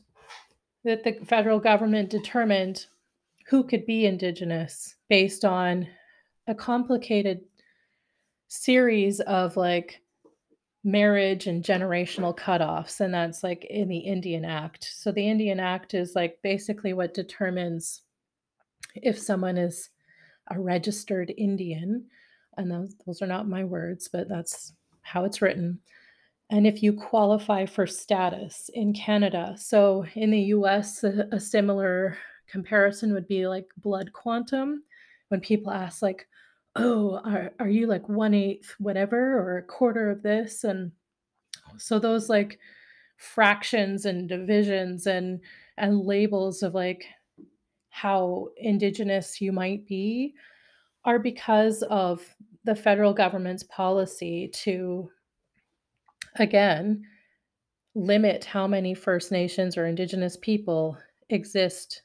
that 0.84 1.04
the 1.04 1.14
federal 1.26 1.60
government 1.60 2.10
determined 2.10 2.86
who 3.48 3.64
could 3.64 3.86
be 3.86 4.06
indigenous 4.06 4.96
based 5.10 5.44
on 5.46 5.88
a 6.48 6.56
complicated 6.56 7.42
series 8.48 9.20
of 9.22 9.58
like 9.58 10.02
marriage 10.84 11.48
and 11.48 11.64
generational 11.64 12.36
cutoffs, 12.36 13.00
and 13.00 13.14
that's 13.14 13.44
like 13.44 13.66
in 13.70 13.88
the 13.88 14.00
Indian 14.00 14.44
Act. 14.46 14.90
So 14.92 15.12
the 15.12 15.28
Indian 15.28 15.60
Act 15.60 15.94
is 15.94 16.16
like 16.16 16.40
basically 16.42 16.94
what 16.94 17.14
determines 17.14 18.02
if 18.96 19.18
someone 19.20 19.58
is 19.58 19.90
a 20.50 20.60
registered 20.60 21.32
Indian, 21.38 22.06
and 22.58 22.72
those, 22.72 22.96
those 23.06 23.22
are 23.22 23.28
not 23.28 23.48
my 23.48 23.64
words, 23.64 24.10
but 24.12 24.28
that's 24.28 24.74
how 25.02 25.26
it's 25.26 25.42
written. 25.42 25.80
And 26.50 26.68
if 26.68 26.84
you 26.84 26.94
qualify 26.94 27.66
for 27.66 27.88
status 27.88 28.70
in 28.74 28.94
Canada, 28.94 29.56
so 29.58 30.06
in 30.16 30.32
the 30.32 30.42
US, 30.56 31.04
a, 31.04 31.28
a 31.32 31.40
similar 31.40 32.18
comparison 32.48 33.14
would 33.14 33.28
be 33.28 33.48
like 33.48 33.68
blood 33.78 34.12
quantum. 34.12 34.84
When 35.30 35.40
people 35.40 35.72
ask, 35.72 36.02
like, 36.02 36.28
oh, 36.76 37.22
are, 37.24 37.52
are 37.60 37.70
you 37.70 37.88
like 37.88 38.08
one 38.10 38.34
eighth 38.34 38.76
whatever 38.80 39.40
or 39.40 39.58
a 39.58 39.64
quarter 39.64 40.10
of 40.10 40.24
this? 40.24 40.66
And 40.66 40.92
so 41.78 42.00
those 42.00 42.28
like 42.28 42.60
fractions 43.16 44.06
and 44.06 44.28
divisions 44.28 45.08
and 45.08 45.40
and 45.78 46.02
labels 46.02 46.64
of 46.64 46.74
like 46.74 47.06
how 47.90 48.48
indigenous 48.58 49.40
you 49.40 49.52
might 49.52 49.86
be 49.86 50.34
are 51.06 51.20
because 51.20 51.84
of 51.84 52.36
the 52.64 52.76
federal 52.76 53.14
government's 53.14 53.64
policy 53.64 54.50
to 54.54 55.10
again 56.36 57.04
limit 57.96 58.46
how 58.46 58.68
many 58.68 58.94
First 58.94 59.32
Nations 59.32 59.78
or 59.78 59.86
Indigenous 59.86 60.38
people 60.38 60.98
exist 61.30 62.04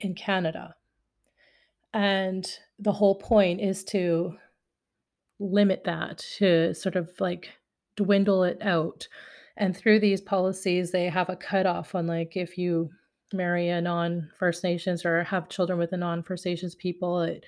in 0.00 0.14
Canada. 0.14 0.74
And 1.92 2.48
the 2.78 2.92
whole 2.92 3.16
point 3.16 3.60
is 3.60 3.82
to 3.84 4.36
limit 5.40 5.84
that, 5.84 6.24
to 6.38 6.74
sort 6.74 6.94
of, 6.94 7.10
like, 7.18 7.50
dwindle 7.96 8.44
it 8.44 8.58
out. 8.60 9.08
And 9.56 9.76
through 9.76 10.00
these 10.00 10.20
policies, 10.20 10.90
they 10.90 11.06
have 11.06 11.30
a 11.30 11.36
cutoff 11.36 11.94
on, 11.94 12.06
like, 12.06 12.36
if 12.36 12.58
you 12.58 12.90
marry 13.32 13.70
a 13.70 13.80
non-First 13.80 14.62
Nations 14.62 15.04
or 15.04 15.24
have 15.24 15.48
children 15.48 15.78
with 15.78 15.92
a 15.92 15.96
non-First 15.96 16.44
Nations 16.44 16.74
people, 16.74 17.22
it 17.22 17.44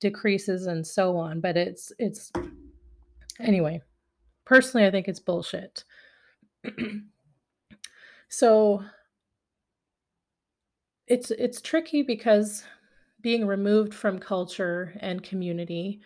decreases 0.00 0.66
and 0.66 0.86
so 0.86 1.16
on, 1.16 1.40
but 1.40 1.56
it's 1.56 1.92
it's 1.98 2.32
anyway, 3.40 3.80
personally, 4.44 4.86
I 4.86 4.90
think 4.90 5.08
it's 5.08 5.20
bullshit. 5.20 5.84
So 8.28 8.82
it's 11.06 11.30
it's 11.30 11.60
tricky 11.60 12.02
because 12.02 12.64
being 13.20 13.46
removed 13.46 13.94
from 13.94 14.18
culture 14.18 14.94
and 15.00 15.22
community 15.22 16.00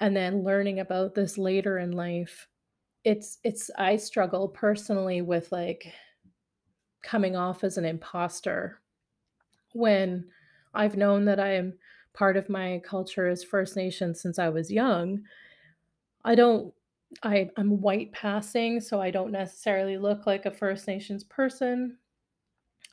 and 0.00 0.16
then 0.16 0.42
learning 0.42 0.80
about 0.80 1.14
this 1.14 1.38
later 1.38 1.78
in 1.78 1.92
life, 1.92 2.48
it's 3.04 3.38
it's 3.44 3.70
I 3.78 3.96
struggle 3.96 4.48
personally 4.48 5.22
with, 5.22 5.52
like, 5.52 5.92
coming 7.02 7.36
off 7.36 7.64
as 7.64 7.78
an 7.78 7.84
imposter 7.84 8.80
when 9.72 10.26
I've 10.74 10.96
known 10.96 11.26
that 11.26 11.38
I 11.38 11.54
am 11.54 11.74
part 12.14 12.36
of 12.36 12.48
my 12.48 12.80
culture 12.84 13.26
as 13.26 13.44
First 13.44 13.76
Nation 13.76 14.14
since 14.14 14.38
I 14.38 14.48
was 14.48 14.70
young. 14.70 15.22
I 16.24 16.34
don't 16.34 16.72
I 17.22 17.50
I'm 17.56 17.80
white 17.80 18.12
passing, 18.12 18.80
so 18.80 19.00
I 19.00 19.10
don't 19.10 19.32
necessarily 19.32 19.98
look 19.98 20.26
like 20.26 20.46
a 20.46 20.50
First 20.50 20.88
Nations 20.88 21.24
person. 21.24 21.98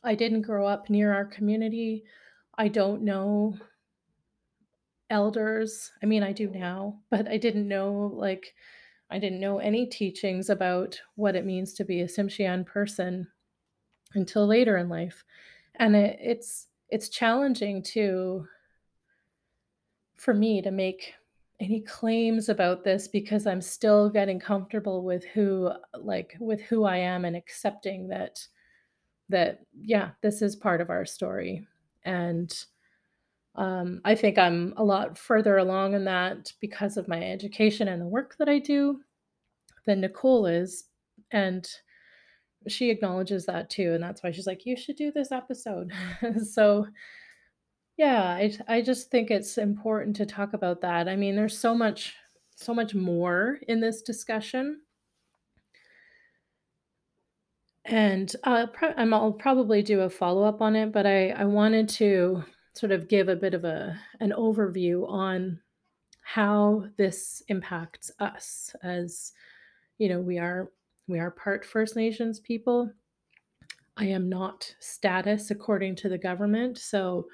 I 0.03 0.15
didn't 0.15 0.41
grow 0.41 0.65
up 0.67 0.89
near 0.89 1.13
our 1.13 1.25
community. 1.25 2.03
I 2.57 2.67
don't 2.67 3.03
know 3.03 3.55
elders. 5.10 5.91
I 6.01 6.05
mean, 6.05 6.23
I 6.23 6.31
do 6.31 6.49
now, 6.49 6.99
but 7.10 7.27
I 7.27 7.38
didn't 7.38 7.67
know, 7.67 8.12
like 8.13 8.53
I 9.10 9.19
didn't 9.19 9.41
know 9.41 9.60
any 9.60 9.86
teachings 9.86 10.49
about 10.49 10.99
what 11.15 11.36
it 11.36 11.45
means 11.45 11.73
to 11.73 11.86
be 11.86 12.01
a 12.01 12.07
Tsimshian 12.07 12.65
person 12.65 13.27
until 14.15 14.47
later 14.47 14.77
in 14.77 14.89
life. 14.89 15.23
And 15.75 15.95
it 15.95 16.17
it's 16.21 16.67
it's 16.89 17.10
challenging 17.10 17.84
to 17.84 18.45
for 20.21 20.36
me 20.36 20.62
to 20.62 20.69
make 20.69 21.15
any 21.60 21.81
claims 21.81 22.47
about 22.47 22.84
this 22.84 23.07
because 23.07 23.47
I'm 23.47 23.62
still 23.62 24.07
getting 24.07 24.39
comfortable 24.39 25.03
with 25.03 25.25
who 25.25 25.71
like, 25.95 26.36
with 26.39 26.62
who 26.62 26.86
I 26.86 26.97
am 26.97 27.25
and 27.25 27.36
accepting 27.36 28.07
that 28.10 28.39
that, 29.29 29.62
yeah, 29.73 30.10
this 30.21 30.41
is 30.41 30.55
part 30.55 30.79
of 30.81 30.89
our 30.89 31.05
story. 31.05 31.65
And, 32.03 32.53
um, 33.55 34.01
I 34.05 34.13
think 34.13 34.38
I'm 34.38 34.73
a 34.77 34.84
lot 34.84 35.17
further 35.17 35.57
along 35.57 35.93
in 35.93 36.05
that 36.05 36.51
because 36.60 36.97
of 36.97 37.07
my 37.07 37.23
education 37.23 37.88
and 37.88 38.01
the 38.01 38.07
work 38.07 38.36
that 38.38 38.49
I 38.49 38.60
do 38.60 38.99
than 39.86 40.01
Nicole 40.01 40.45
is, 40.45 40.84
and 41.31 41.67
she 42.67 42.89
acknowledges 42.91 43.45
that 43.47 43.69
too, 43.69 43.93
and 43.93 44.03
that's 44.03 44.21
why 44.21 44.31
she's 44.31 44.47
like, 44.47 44.65
"You 44.65 44.77
should 44.77 44.95
do 44.95 45.12
this 45.12 45.31
episode." 45.31 45.91
So, 46.43 46.88
yeah, 48.02 48.24
I, 48.24 48.52
I 48.68 48.82
just 48.82 49.12
think 49.12 49.30
it's 49.30 49.60
important 49.60 50.16
to 50.16 50.26
talk 50.26 50.54
about 50.54 50.82
that. 50.82 51.08
I 51.08 51.16
mean, 51.16 51.36
there's 51.36 51.56
so 51.56 51.76
much 51.76 52.16
so 52.56 52.74
much 52.74 52.96
more 52.96 53.60
in 53.68 53.80
this 53.80 54.02
discussion. 54.02 54.82
And, 57.86 58.36
uh, 58.44 58.68
pro 58.74 58.90
I'll 58.98 59.34
probably 59.34 59.84
do 59.84 60.02
a 60.02 60.10
follow-up 60.10 60.62
on 60.62 60.76
it, 60.76 60.92
but 60.92 61.06
I 61.06 61.30
I 61.30 61.46
wanted 61.46 61.88
to 61.90 62.44
sort 62.74 62.92
of 62.92 63.08
give 63.08 63.30
a 63.30 63.36
bit 63.36 63.54
of 63.54 63.66
a 63.66 64.00
an 64.20 64.34
overview 64.36 65.08
on 65.08 65.60
how 66.24 66.86
this 66.98 67.44
impacts 67.50 68.10
us 68.20 68.76
as, 68.82 69.32
you 70.00 70.10
know, 70.10 70.20
we 70.20 70.40
are 70.40 70.72
we 71.08 71.20
are 71.20 71.30
part 71.30 71.64
First 71.64 71.96
Nations 71.96 72.40
people. 72.40 72.92
I 73.96 74.06
am 74.06 74.28
not 74.28 74.74
status 74.80 75.52
according 75.52 75.98
to 75.98 76.10
the 76.10 76.18
government, 76.18 76.80
so 76.80 77.28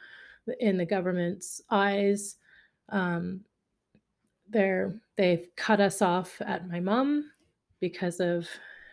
in 0.59 0.77
the 0.77 0.85
government's 0.85 1.61
eyes, 1.69 2.35
um, 2.89 3.41
they're 4.49 4.99
they've 5.17 5.47
cut 5.55 5.79
us 5.79 6.01
off 6.01 6.41
at 6.41 6.69
my 6.69 6.79
mom 6.79 7.31
because 7.79 8.19
of 8.19 8.47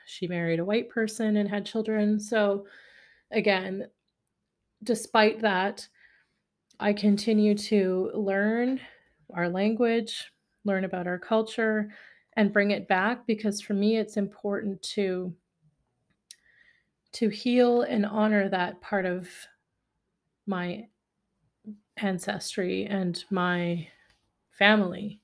she 0.06 0.26
married 0.26 0.58
a 0.58 0.64
white 0.64 0.88
person 0.88 1.36
and 1.36 1.48
had 1.48 1.64
children. 1.64 2.20
So, 2.20 2.66
again, 3.30 3.86
despite 4.82 5.40
that, 5.40 5.86
I 6.80 6.92
continue 6.92 7.54
to 7.54 8.10
learn 8.14 8.80
our 9.32 9.48
language, 9.48 10.30
learn 10.64 10.84
about 10.84 11.06
our 11.06 11.18
culture, 11.18 11.90
and 12.36 12.52
bring 12.52 12.72
it 12.72 12.88
back 12.88 13.26
because 13.26 13.60
for 13.60 13.74
me, 13.74 13.96
it's 13.96 14.16
important 14.16 14.82
to 14.82 15.34
to 17.12 17.28
heal 17.28 17.82
and 17.82 18.04
honor 18.04 18.48
that 18.48 18.80
part 18.80 19.06
of 19.06 19.28
my 20.46 20.84
ancestry 21.96 22.86
and 22.86 23.24
my 23.30 23.86
family. 24.50 25.20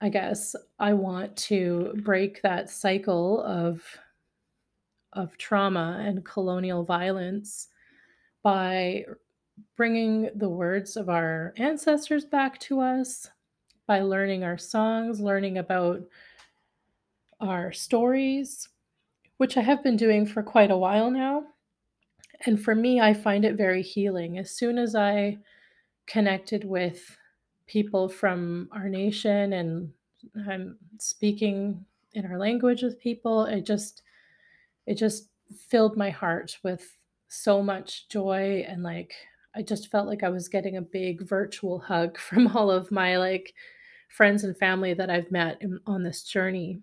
I 0.00 0.08
guess 0.08 0.54
I 0.78 0.92
want 0.92 1.36
to 1.36 1.94
break 2.02 2.42
that 2.42 2.70
cycle 2.70 3.42
of 3.42 3.82
of 5.12 5.38
trauma 5.38 6.02
and 6.04 6.24
colonial 6.24 6.84
violence 6.84 7.68
by 8.42 9.04
bringing 9.76 10.28
the 10.34 10.48
words 10.48 10.96
of 10.96 11.08
our 11.08 11.54
ancestors 11.56 12.26
back 12.26 12.60
to 12.60 12.80
us, 12.80 13.30
by 13.86 14.00
learning 14.00 14.44
our 14.44 14.58
songs, 14.58 15.20
learning 15.20 15.56
about 15.56 16.02
our 17.40 17.72
stories, 17.72 18.68
which 19.38 19.56
I 19.56 19.62
have 19.62 19.82
been 19.82 19.96
doing 19.96 20.26
for 20.26 20.42
quite 20.42 20.70
a 20.70 20.76
while 20.76 21.10
now. 21.10 21.44
And 22.44 22.62
for 22.62 22.74
me, 22.74 23.00
I 23.00 23.14
find 23.14 23.44
it 23.44 23.56
very 23.56 23.82
healing. 23.82 24.38
As 24.38 24.50
soon 24.50 24.78
as 24.78 24.94
I 24.94 25.38
connected 26.06 26.64
with 26.64 27.16
people 27.66 28.08
from 28.08 28.68
our 28.72 28.88
nation 28.88 29.52
and 29.54 29.92
I'm 30.48 30.78
speaking 30.98 31.84
in 32.12 32.26
our 32.26 32.38
language 32.38 32.82
with 32.82 33.00
people, 33.00 33.44
it 33.44 33.64
just 33.64 34.02
it 34.86 34.94
just 34.96 35.30
filled 35.68 35.96
my 35.96 36.10
heart 36.10 36.58
with 36.62 36.96
so 37.28 37.62
much 37.62 38.08
joy 38.08 38.64
and, 38.68 38.82
like, 38.82 39.14
I 39.54 39.62
just 39.62 39.90
felt 39.90 40.06
like 40.06 40.22
I 40.22 40.28
was 40.28 40.48
getting 40.48 40.76
a 40.76 40.82
big 40.82 41.22
virtual 41.22 41.78
hug 41.80 42.18
from 42.28 42.56
all 42.56 42.70
of 42.70 42.90
my, 42.90 43.16
like, 43.16 43.54
friends 44.08 44.44
and 44.44 44.56
family 44.56 44.94
that 44.94 45.10
I've 45.10 45.30
met 45.30 45.60
in 45.60 45.80
on 45.86 46.02
this 46.02 46.22
journey. 46.22 46.80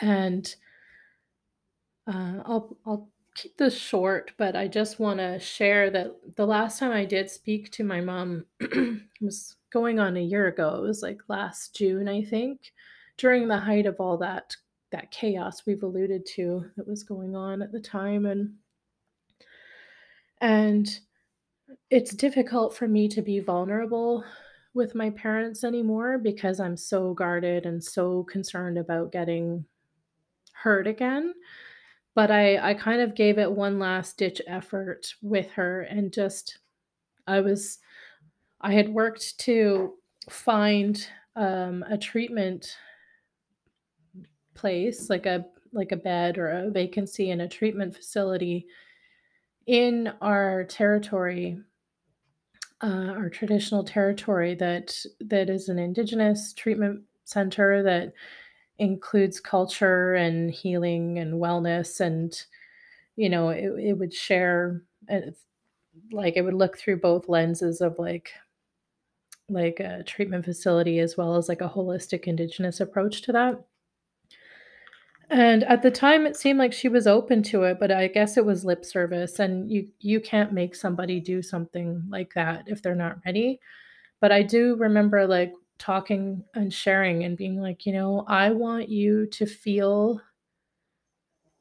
And 0.00 0.52
uh, 2.06 2.42
I'll 2.44 2.76
I'll 2.86 3.08
keep 3.40 3.56
this 3.56 3.76
short, 3.78 4.32
but 4.38 4.56
I 4.56 4.68
just 4.68 4.98
wanna 5.00 5.38
share 5.40 5.90
that 5.90 6.36
the 6.36 6.46
last 6.46 6.78
time 6.78 6.92
I 6.92 7.04
did 7.04 7.30
speak 7.30 7.70
to 7.72 7.84
my 7.84 8.00
mom 8.00 8.46
was 9.20 9.56
going 9.72 9.98
on 9.98 10.16
a 10.16 10.22
year 10.22 10.48
ago. 10.48 10.76
It 10.76 10.82
was, 10.82 11.02
like, 11.02 11.20
last 11.28 11.74
June, 11.76 12.08
I 12.08 12.22
think, 12.22 12.72
during 13.16 13.48
the 13.48 13.58
height 13.58 13.86
of 13.86 13.96
all 14.00 14.18
that 14.18 14.56
that 14.92 15.12
chaos 15.12 15.64
we've 15.66 15.84
alluded 15.84 16.26
to 16.26 16.64
that 16.76 16.86
was 16.86 17.04
going 17.04 17.36
on 17.36 17.62
at 17.62 17.70
the 17.72 17.80
time, 17.80 18.26
and 18.26 18.56
and 20.40 21.00
it's 21.90 22.14
difficult 22.14 22.74
for 22.74 22.88
me 22.88 23.08
to 23.08 23.22
be 23.22 23.40
vulnerable 23.40 24.24
with 24.74 24.94
my 24.94 25.10
parents 25.10 25.64
anymore 25.64 26.18
because 26.18 26.60
I'm 26.60 26.76
so 26.76 27.14
guarded 27.14 27.66
and 27.66 27.82
so 27.82 28.24
concerned 28.24 28.78
about 28.78 29.12
getting 29.12 29.64
hurt 30.52 30.86
again. 30.86 31.34
But 32.14 32.30
I 32.30 32.58
I 32.70 32.74
kind 32.74 33.00
of 33.00 33.14
gave 33.14 33.38
it 33.38 33.52
one 33.52 33.78
last 33.78 34.18
ditch 34.18 34.42
effort 34.46 35.14
with 35.22 35.50
her 35.52 35.82
and 35.82 36.12
just 36.12 36.58
I 37.26 37.40
was 37.40 37.78
I 38.60 38.74
had 38.74 38.90
worked 38.90 39.38
to 39.40 39.96
find, 40.30 41.06
um, 41.36 41.84
a 41.88 41.98
treatment 41.98 42.76
place, 44.54 45.08
like 45.10 45.26
a 45.26 45.46
like 45.72 45.92
a 45.92 45.96
bed 45.96 46.36
or 46.36 46.48
a 46.48 46.70
vacancy 46.70 47.30
in 47.30 47.40
a 47.40 47.48
treatment 47.48 47.94
facility 47.94 48.66
in 49.66 50.08
our 50.20 50.64
territory, 50.64 51.58
uh, 52.82 53.12
our 53.16 53.28
traditional 53.28 53.84
territory 53.84 54.54
that 54.54 55.04
that 55.20 55.50
is 55.50 55.68
an 55.68 55.78
Indigenous 55.78 56.52
treatment 56.54 57.02
center 57.24 57.82
that 57.82 58.12
includes 58.80 59.40
culture 59.40 60.14
and 60.14 60.50
healing 60.52 61.18
and 61.20 61.34
wellness 61.34 62.00
and, 62.00 62.44
you 63.16 63.28
know, 63.30 63.50
it 63.50 63.64
it 63.78 63.94
would 63.98 64.14
share, 64.14 64.82
uh, 65.10 65.20
like, 66.12 66.36
it 66.36 66.42
would 66.42 66.54
look 66.54 66.78
through 66.78 67.00
both 67.00 67.28
lenses 67.28 67.80
of, 67.82 67.98
like 67.98 68.32
like 69.48 69.80
a 69.80 70.02
treatment 70.04 70.44
facility 70.44 71.00
as 71.00 71.16
well 71.16 71.36
as, 71.36 71.48
like, 71.48 71.60
a 71.60 71.68
holistic 71.68 72.24
Indigenous 72.24 72.80
approach 72.80 73.22
to 73.22 73.32
that. 73.32 73.60
And 75.28 75.62
at 75.64 75.82
the 75.82 75.90
time, 75.92 76.26
it 76.26 76.36
seemed 76.36 76.58
like 76.58 76.72
she 76.72 76.88
was 76.88 77.06
open 77.06 77.42
to 77.44 77.62
it, 77.64 77.78
but 77.78 77.92
I 77.92 78.08
guess 78.08 78.36
it 78.36 78.44
was 78.44 78.64
lip 78.64 78.84
service, 78.84 79.38
and 79.38 79.70
you 79.70 79.88
you 80.00 80.20
can't 80.20 80.52
make 80.52 80.74
somebody 80.74 81.20
do 81.20 81.40
something 81.42 82.02
like 82.08 82.34
that 82.34 82.64
if 82.66 82.82
they're 82.82 82.96
not 82.96 83.18
ready. 83.24 83.60
But 84.20 84.32
I 84.32 84.42
do 84.42 84.76
remember, 84.76 85.26
like, 85.26 85.52
talking 85.80 86.44
and 86.54 86.72
sharing 86.72 87.24
and 87.24 87.36
being 87.36 87.60
like, 87.60 87.86
"You 87.86 87.92
know, 87.92 88.24
I 88.28 88.50
want 88.50 88.88
you 88.88 89.26
to 89.26 89.46
feel 89.46 90.20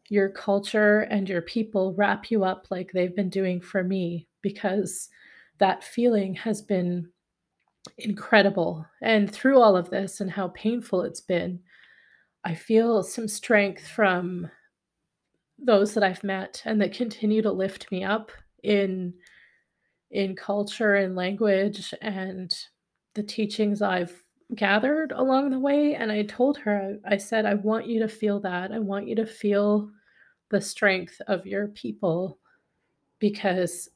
your 0.09 0.29
culture 0.29 1.01
and 1.01 1.29
your 1.29 1.41
people 1.41 1.93
wrap 1.93 2.31
you 2.31 2.43
up 2.43 2.67
like 2.69 2.91
they've 2.91 3.15
been 3.15 3.29
doing 3.29 3.61
for 3.61 3.83
me 3.83 4.27
because 4.41 5.09
that 5.59 5.83
feeling 5.83 6.33
has 6.33 6.61
been 6.61 7.09
incredible. 7.97 8.85
And 9.01 9.31
through 9.31 9.59
all 9.59 9.77
of 9.77 9.89
this 9.89 10.19
and 10.21 10.31
how 10.31 10.49
painful 10.49 11.03
it's 11.03 11.21
been, 11.21 11.59
I 12.43 12.55
feel 12.55 13.03
some 13.03 13.27
strength 13.27 13.87
from 13.87 14.49
those 15.57 15.93
that 15.93 16.03
I've 16.03 16.23
met 16.23 16.61
and 16.65 16.81
that 16.81 16.93
continue 16.93 17.41
to 17.41 17.51
lift 17.51 17.91
me 17.91 18.03
up 18.03 18.31
in 18.63 19.13
in 20.11 20.35
culture 20.35 20.95
and 20.95 21.15
language 21.15 21.93
and 22.01 22.51
the 23.13 23.23
teachings 23.23 23.81
I've 23.81 24.23
gathered 24.55 25.11
along 25.11 25.51
the 25.51 25.59
way 25.59 25.95
and 25.95 26.11
I 26.11 26.23
told 26.23 26.57
her 26.59 26.97
I 27.05 27.17
said 27.17 27.45
I 27.45 27.53
want 27.53 27.87
you 27.87 27.99
to 27.99 28.07
feel 28.07 28.39
that. 28.41 28.71
I 28.71 28.79
want 28.79 29.07
you 29.07 29.15
to 29.15 29.25
feel 29.25 29.89
the 30.49 30.61
strength 30.61 31.21
of 31.27 31.45
your 31.45 31.67
people 31.67 32.39
because 33.19 33.89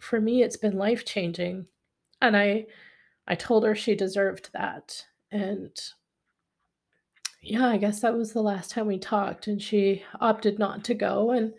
for 0.00 0.20
me 0.20 0.42
it's 0.42 0.56
been 0.56 0.76
life 0.76 1.04
changing 1.04 1.66
and 2.20 2.36
I 2.36 2.66
I 3.28 3.34
told 3.34 3.64
her 3.64 3.74
she 3.74 3.94
deserved 3.94 4.50
that. 4.52 5.04
And 5.30 5.76
yeah, 7.42 7.66
I 7.68 7.76
guess 7.76 8.00
that 8.00 8.16
was 8.16 8.32
the 8.32 8.42
last 8.42 8.70
time 8.70 8.86
we 8.86 8.98
talked 8.98 9.46
and 9.46 9.62
she 9.62 10.02
opted 10.20 10.58
not 10.58 10.84
to 10.84 10.94
go. 10.94 11.30
And 11.30 11.52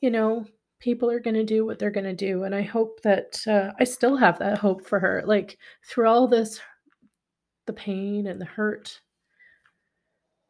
you 0.00 0.10
know, 0.10 0.46
people 0.86 1.10
are 1.10 1.18
going 1.18 1.34
to 1.34 1.42
do 1.42 1.66
what 1.66 1.80
they're 1.80 1.90
going 1.90 2.04
to 2.04 2.14
do 2.14 2.44
and 2.44 2.54
I 2.54 2.62
hope 2.62 3.02
that 3.02 3.36
uh, 3.48 3.72
I 3.80 3.82
still 3.82 4.16
have 4.16 4.38
that 4.38 4.58
hope 4.58 4.86
for 4.86 5.00
her 5.00 5.20
like 5.26 5.58
through 5.84 6.08
all 6.08 6.28
this 6.28 6.60
the 7.66 7.72
pain 7.72 8.28
and 8.28 8.40
the 8.40 8.44
hurt 8.44 9.00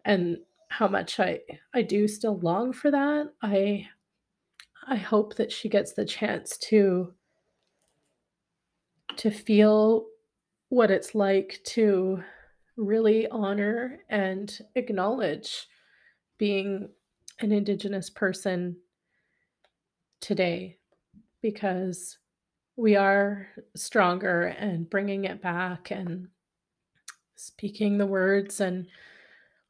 and 0.04 0.36
how 0.68 0.88
much 0.88 1.18
I 1.18 1.40
I 1.72 1.80
do 1.80 2.06
still 2.06 2.38
long 2.40 2.74
for 2.74 2.90
that. 2.90 3.32
I 3.40 3.88
I 4.86 4.96
hope 4.96 5.36
that 5.36 5.50
she 5.50 5.70
gets 5.70 5.94
the 5.94 6.04
chance 6.04 6.58
to 6.68 7.14
to 9.16 9.30
feel 9.30 10.04
what 10.68 10.90
it's 10.90 11.14
like 11.14 11.60
to 11.64 12.22
really 12.76 13.26
honor 13.28 14.00
and 14.10 14.58
acknowledge 14.74 15.66
being 16.36 16.90
an 17.40 17.52
indigenous 17.52 18.10
person 18.10 18.76
today 20.20 20.78
because 21.42 22.18
we 22.76 22.96
are 22.96 23.48
stronger 23.74 24.44
and 24.46 24.88
bringing 24.88 25.24
it 25.24 25.40
back 25.40 25.90
and 25.90 26.28
speaking 27.36 27.98
the 27.98 28.06
words 28.06 28.60
and 28.60 28.86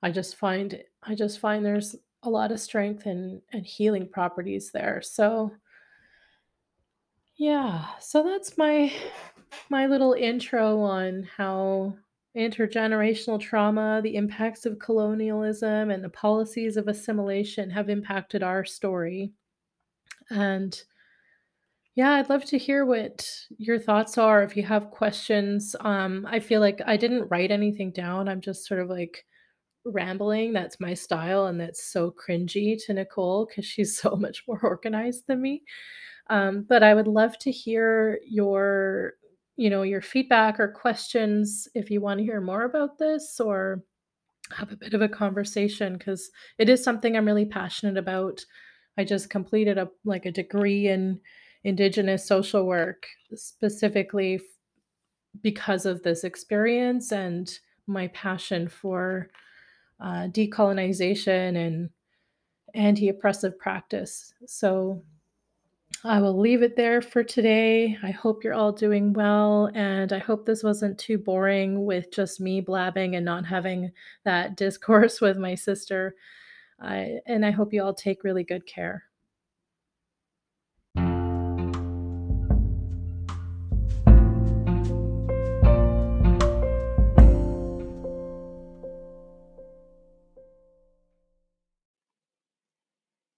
I 0.03 0.11
just 0.11 0.37
find 0.37 0.83
I 1.03 1.15
just 1.15 1.39
find 1.39 1.65
there's 1.65 1.97
a 2.23 2.31
lot 2.31 2.53
of 2.53 2.61
strength 2.61 3.07
and 3.07 3.41
and 3.53 3.67
healing 3.67 4.09
properties 4.09 4.71
there. 4.73 5.03
So 5.03 5.53
yeah, 7.37 7.87
so 8.01 8.23
that's 8.23 8.57
my 8.57 8.93
my 9.69 9.87
little 9.87 10.13
intro 10.13 10.81
on 10.81 11.29
how 11.37 11.97
intergenerational 12.37 13.41
trauma, 13.41 14.01
the 14.03 14.17
impacts 14.17 14.67
of 14.67 14.79
colonialism 14.79 15.91
and 15.91 16.05
the 16.05 16.11
policies 16.11 16.77
of 16.77 16.89
assimilation 16.89 17.71
have 17.71 17.89
impacted 17.89 18.43
our 18.43 18.65
story. 18.65 19.33
And 20.31 20.81
yeah, 21.95 22.13
I'd 22.13 22.29
love 22.29 22.45
to 22.47 22.59
hear 22.59 22.85
what 22.85 23.27
your 23.57 23.79
thoughts 23.79 24.19
are 24.19 24.43
if 24.43 24.57
you 24.57 24.63
have 24.65 24.91
questions. 24.91 25.75
Um, 25.81 26.27
I 26.29 26.41
feel 26.41 26.61
like 26.61 26.83
I 26.87 26.97
didn't 26.99 27.29
write 27.31 27.51
anything 27.51 27.91
down. 27.91 28.29
I'm 28.29 28.43
just 28.43 28.67
sort 28.67 28.81
of 28.81 28.91
like 28.91 29.25
rambling. 29.85 30.53
That's 30.53 30.79
my 30.81 30.93
style, 30.95 31.47
and 31.47 31.59
that's 31.61 31.91
so 31.91 32.13
cringy 32.13 32.77
to 32.85 32.93
Nicole 32.93 33.47
because 33.47 33.65
she's 33.65 33.99
so 34.01 34.17
much 34.17 34.45
more 34.47 34.61
organized 34.63 35.25
than 35.27 35.41
me. 35.41 35.63
Um, 36.29 36.67
but 36.69 36.83
I 36.83 36.95
would 36.95 37.07
love 37.09 37.39
to 37.41 37.51
hear 37.51 38.19
your, 38.27 39.15
you 39.57 39.71
know, 39.71 39.83
your 39.83 40.03
feedback 40.03 40.61
or 40.61 40.69
questions 40.69 41.69
if 41.75 41.91
you 41.91 42.01
want 42.01 42.19
to 42.19 42.25
hear 42.25 42.41
more 42.41 42.65
about 42.65 42.99
this 42.99 43.41
or 43.41 43.83
have 44.53 44.73
a 44.73 44.77
bit 44.77 44.95
of 44.95 45.03
a 45.03 45.09
conversation 45.09 45.97
because 45.97 46.31
it 46.59 46.69
is 46.69 46.83
something 46.83 47.17
I'm 47.17 47.27
really 47.27 47.47
passionate 47.47 47.97
about. 47.97 48.45
I 48.99 49.05
just 49.05 49.31
completed 49.31 49.79
a 49.79 49.89
like 50.05 50.27
a 50.27 50.33
degree 50.33 50.89
in 50.89 51.21
indigenous 51.65 52.27
social 52.27 52.65
work 52.65 53.07
specifically 53.35 54.41
because 55.43 55.85
of 55.87 56.03
this 56.03 56.25
experience 56.25 57.13
and 57.13 57.59
my 57.87 58.09
passion 58.09 58.69
for 58.69 59.29
uh, 60.01 60.29
decolonization 60.29 61.57
and 61.57 61.91
anti-oppressive 62.75 63.59
practice. 63.59 64.33
So 64.47 65.03
I 66.05 66.21
will 66.21 66.39
leave 66.39 66.63
it 66.63 66.77
there 66.77 67.01
for 67.01 67.25
today. 67.25 67.97
I 68.03 68.11
hope 68.11 68.45
you're 68.45 68.55
all 68.55 68.73
doing 68.73 69.13
well, 69.13 69.71
and 69.75 70.13
I 70.13 70.19
hope 70.19 70.45
this 70.45 70.63
wasn't 70.63 70.99
too 70.99 71.19
boring 71.19 71.85
with 71.85 72.13
just 72.13 72.41
me 72.41 72.61
blabbing 72.61 73.17
and 73.17 73.25
not 73.25 73.47
having 73.47 73.93
that 74.25 74.57
discourse 74.57 75.21
with 75.21 75.37
my 75.37 75.55
sister. 75.55 76.15
And 76.79 77.45
I 77.45 77.51
hope 77.51 77.73
you 77.73 77.83
all 77.83 77.95
take 77.95 78.25
really 78.25 78.45
good 78.45 78.67
care. 78.67 79.05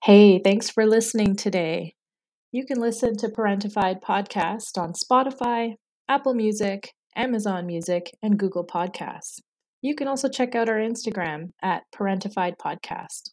Hey, 0.05 0.41
thanks 0.43 0.71
for 0.71 0.87
listening 0.87 1.37
today. 1.37 1.95
You 2.51 2.65
can 2.65 2.81
listen 2.81 3.19
to 3.19 3.29
Parentified 3.29 4.01
Podcast 4.01 4.79
on 4.79 4.95
Spotify, 4.95 5.75
Apple 6.09 6.33
Music, 6.33 6.95
Amazon 7.15 7.67
Music, 7.67 8.17
and 8.23 8.39
Google 8.39 8.67
Podcasts. 8.67 9.41
You 9.81 9.95
can 9.95 10.09
also 10.09 10.29
check 10.29 10.55
out 10.55 10.69
our 10.69 10.79
Instagram 10.79 11.51
at 11.63 11.85
Parentified 11.95 12.55
Podcast. 12.57 13.31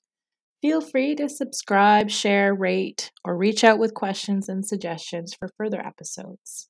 Feel 0.61 0.81
free 0.81 1.15
to 1.15 1.27
subscribe, 1.27 2.09
share, 2.09 2.53
rate, 2.53 3.11
or 3.23 3.37
reach 3.37 3.63
out 3.63 3.79
with 3.79 3.93
questions 3.93 4.47
and 4.49 4.65
suggestions 4.65 5.33
for 5.33 5.49
further 5.57 5.79
episodes. 5.79 6.69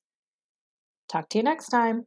Talk 1.08 1.28
to 1.30 1.38
you 1.38 1.44
next 1.44 1.68
time. 1.68 2.04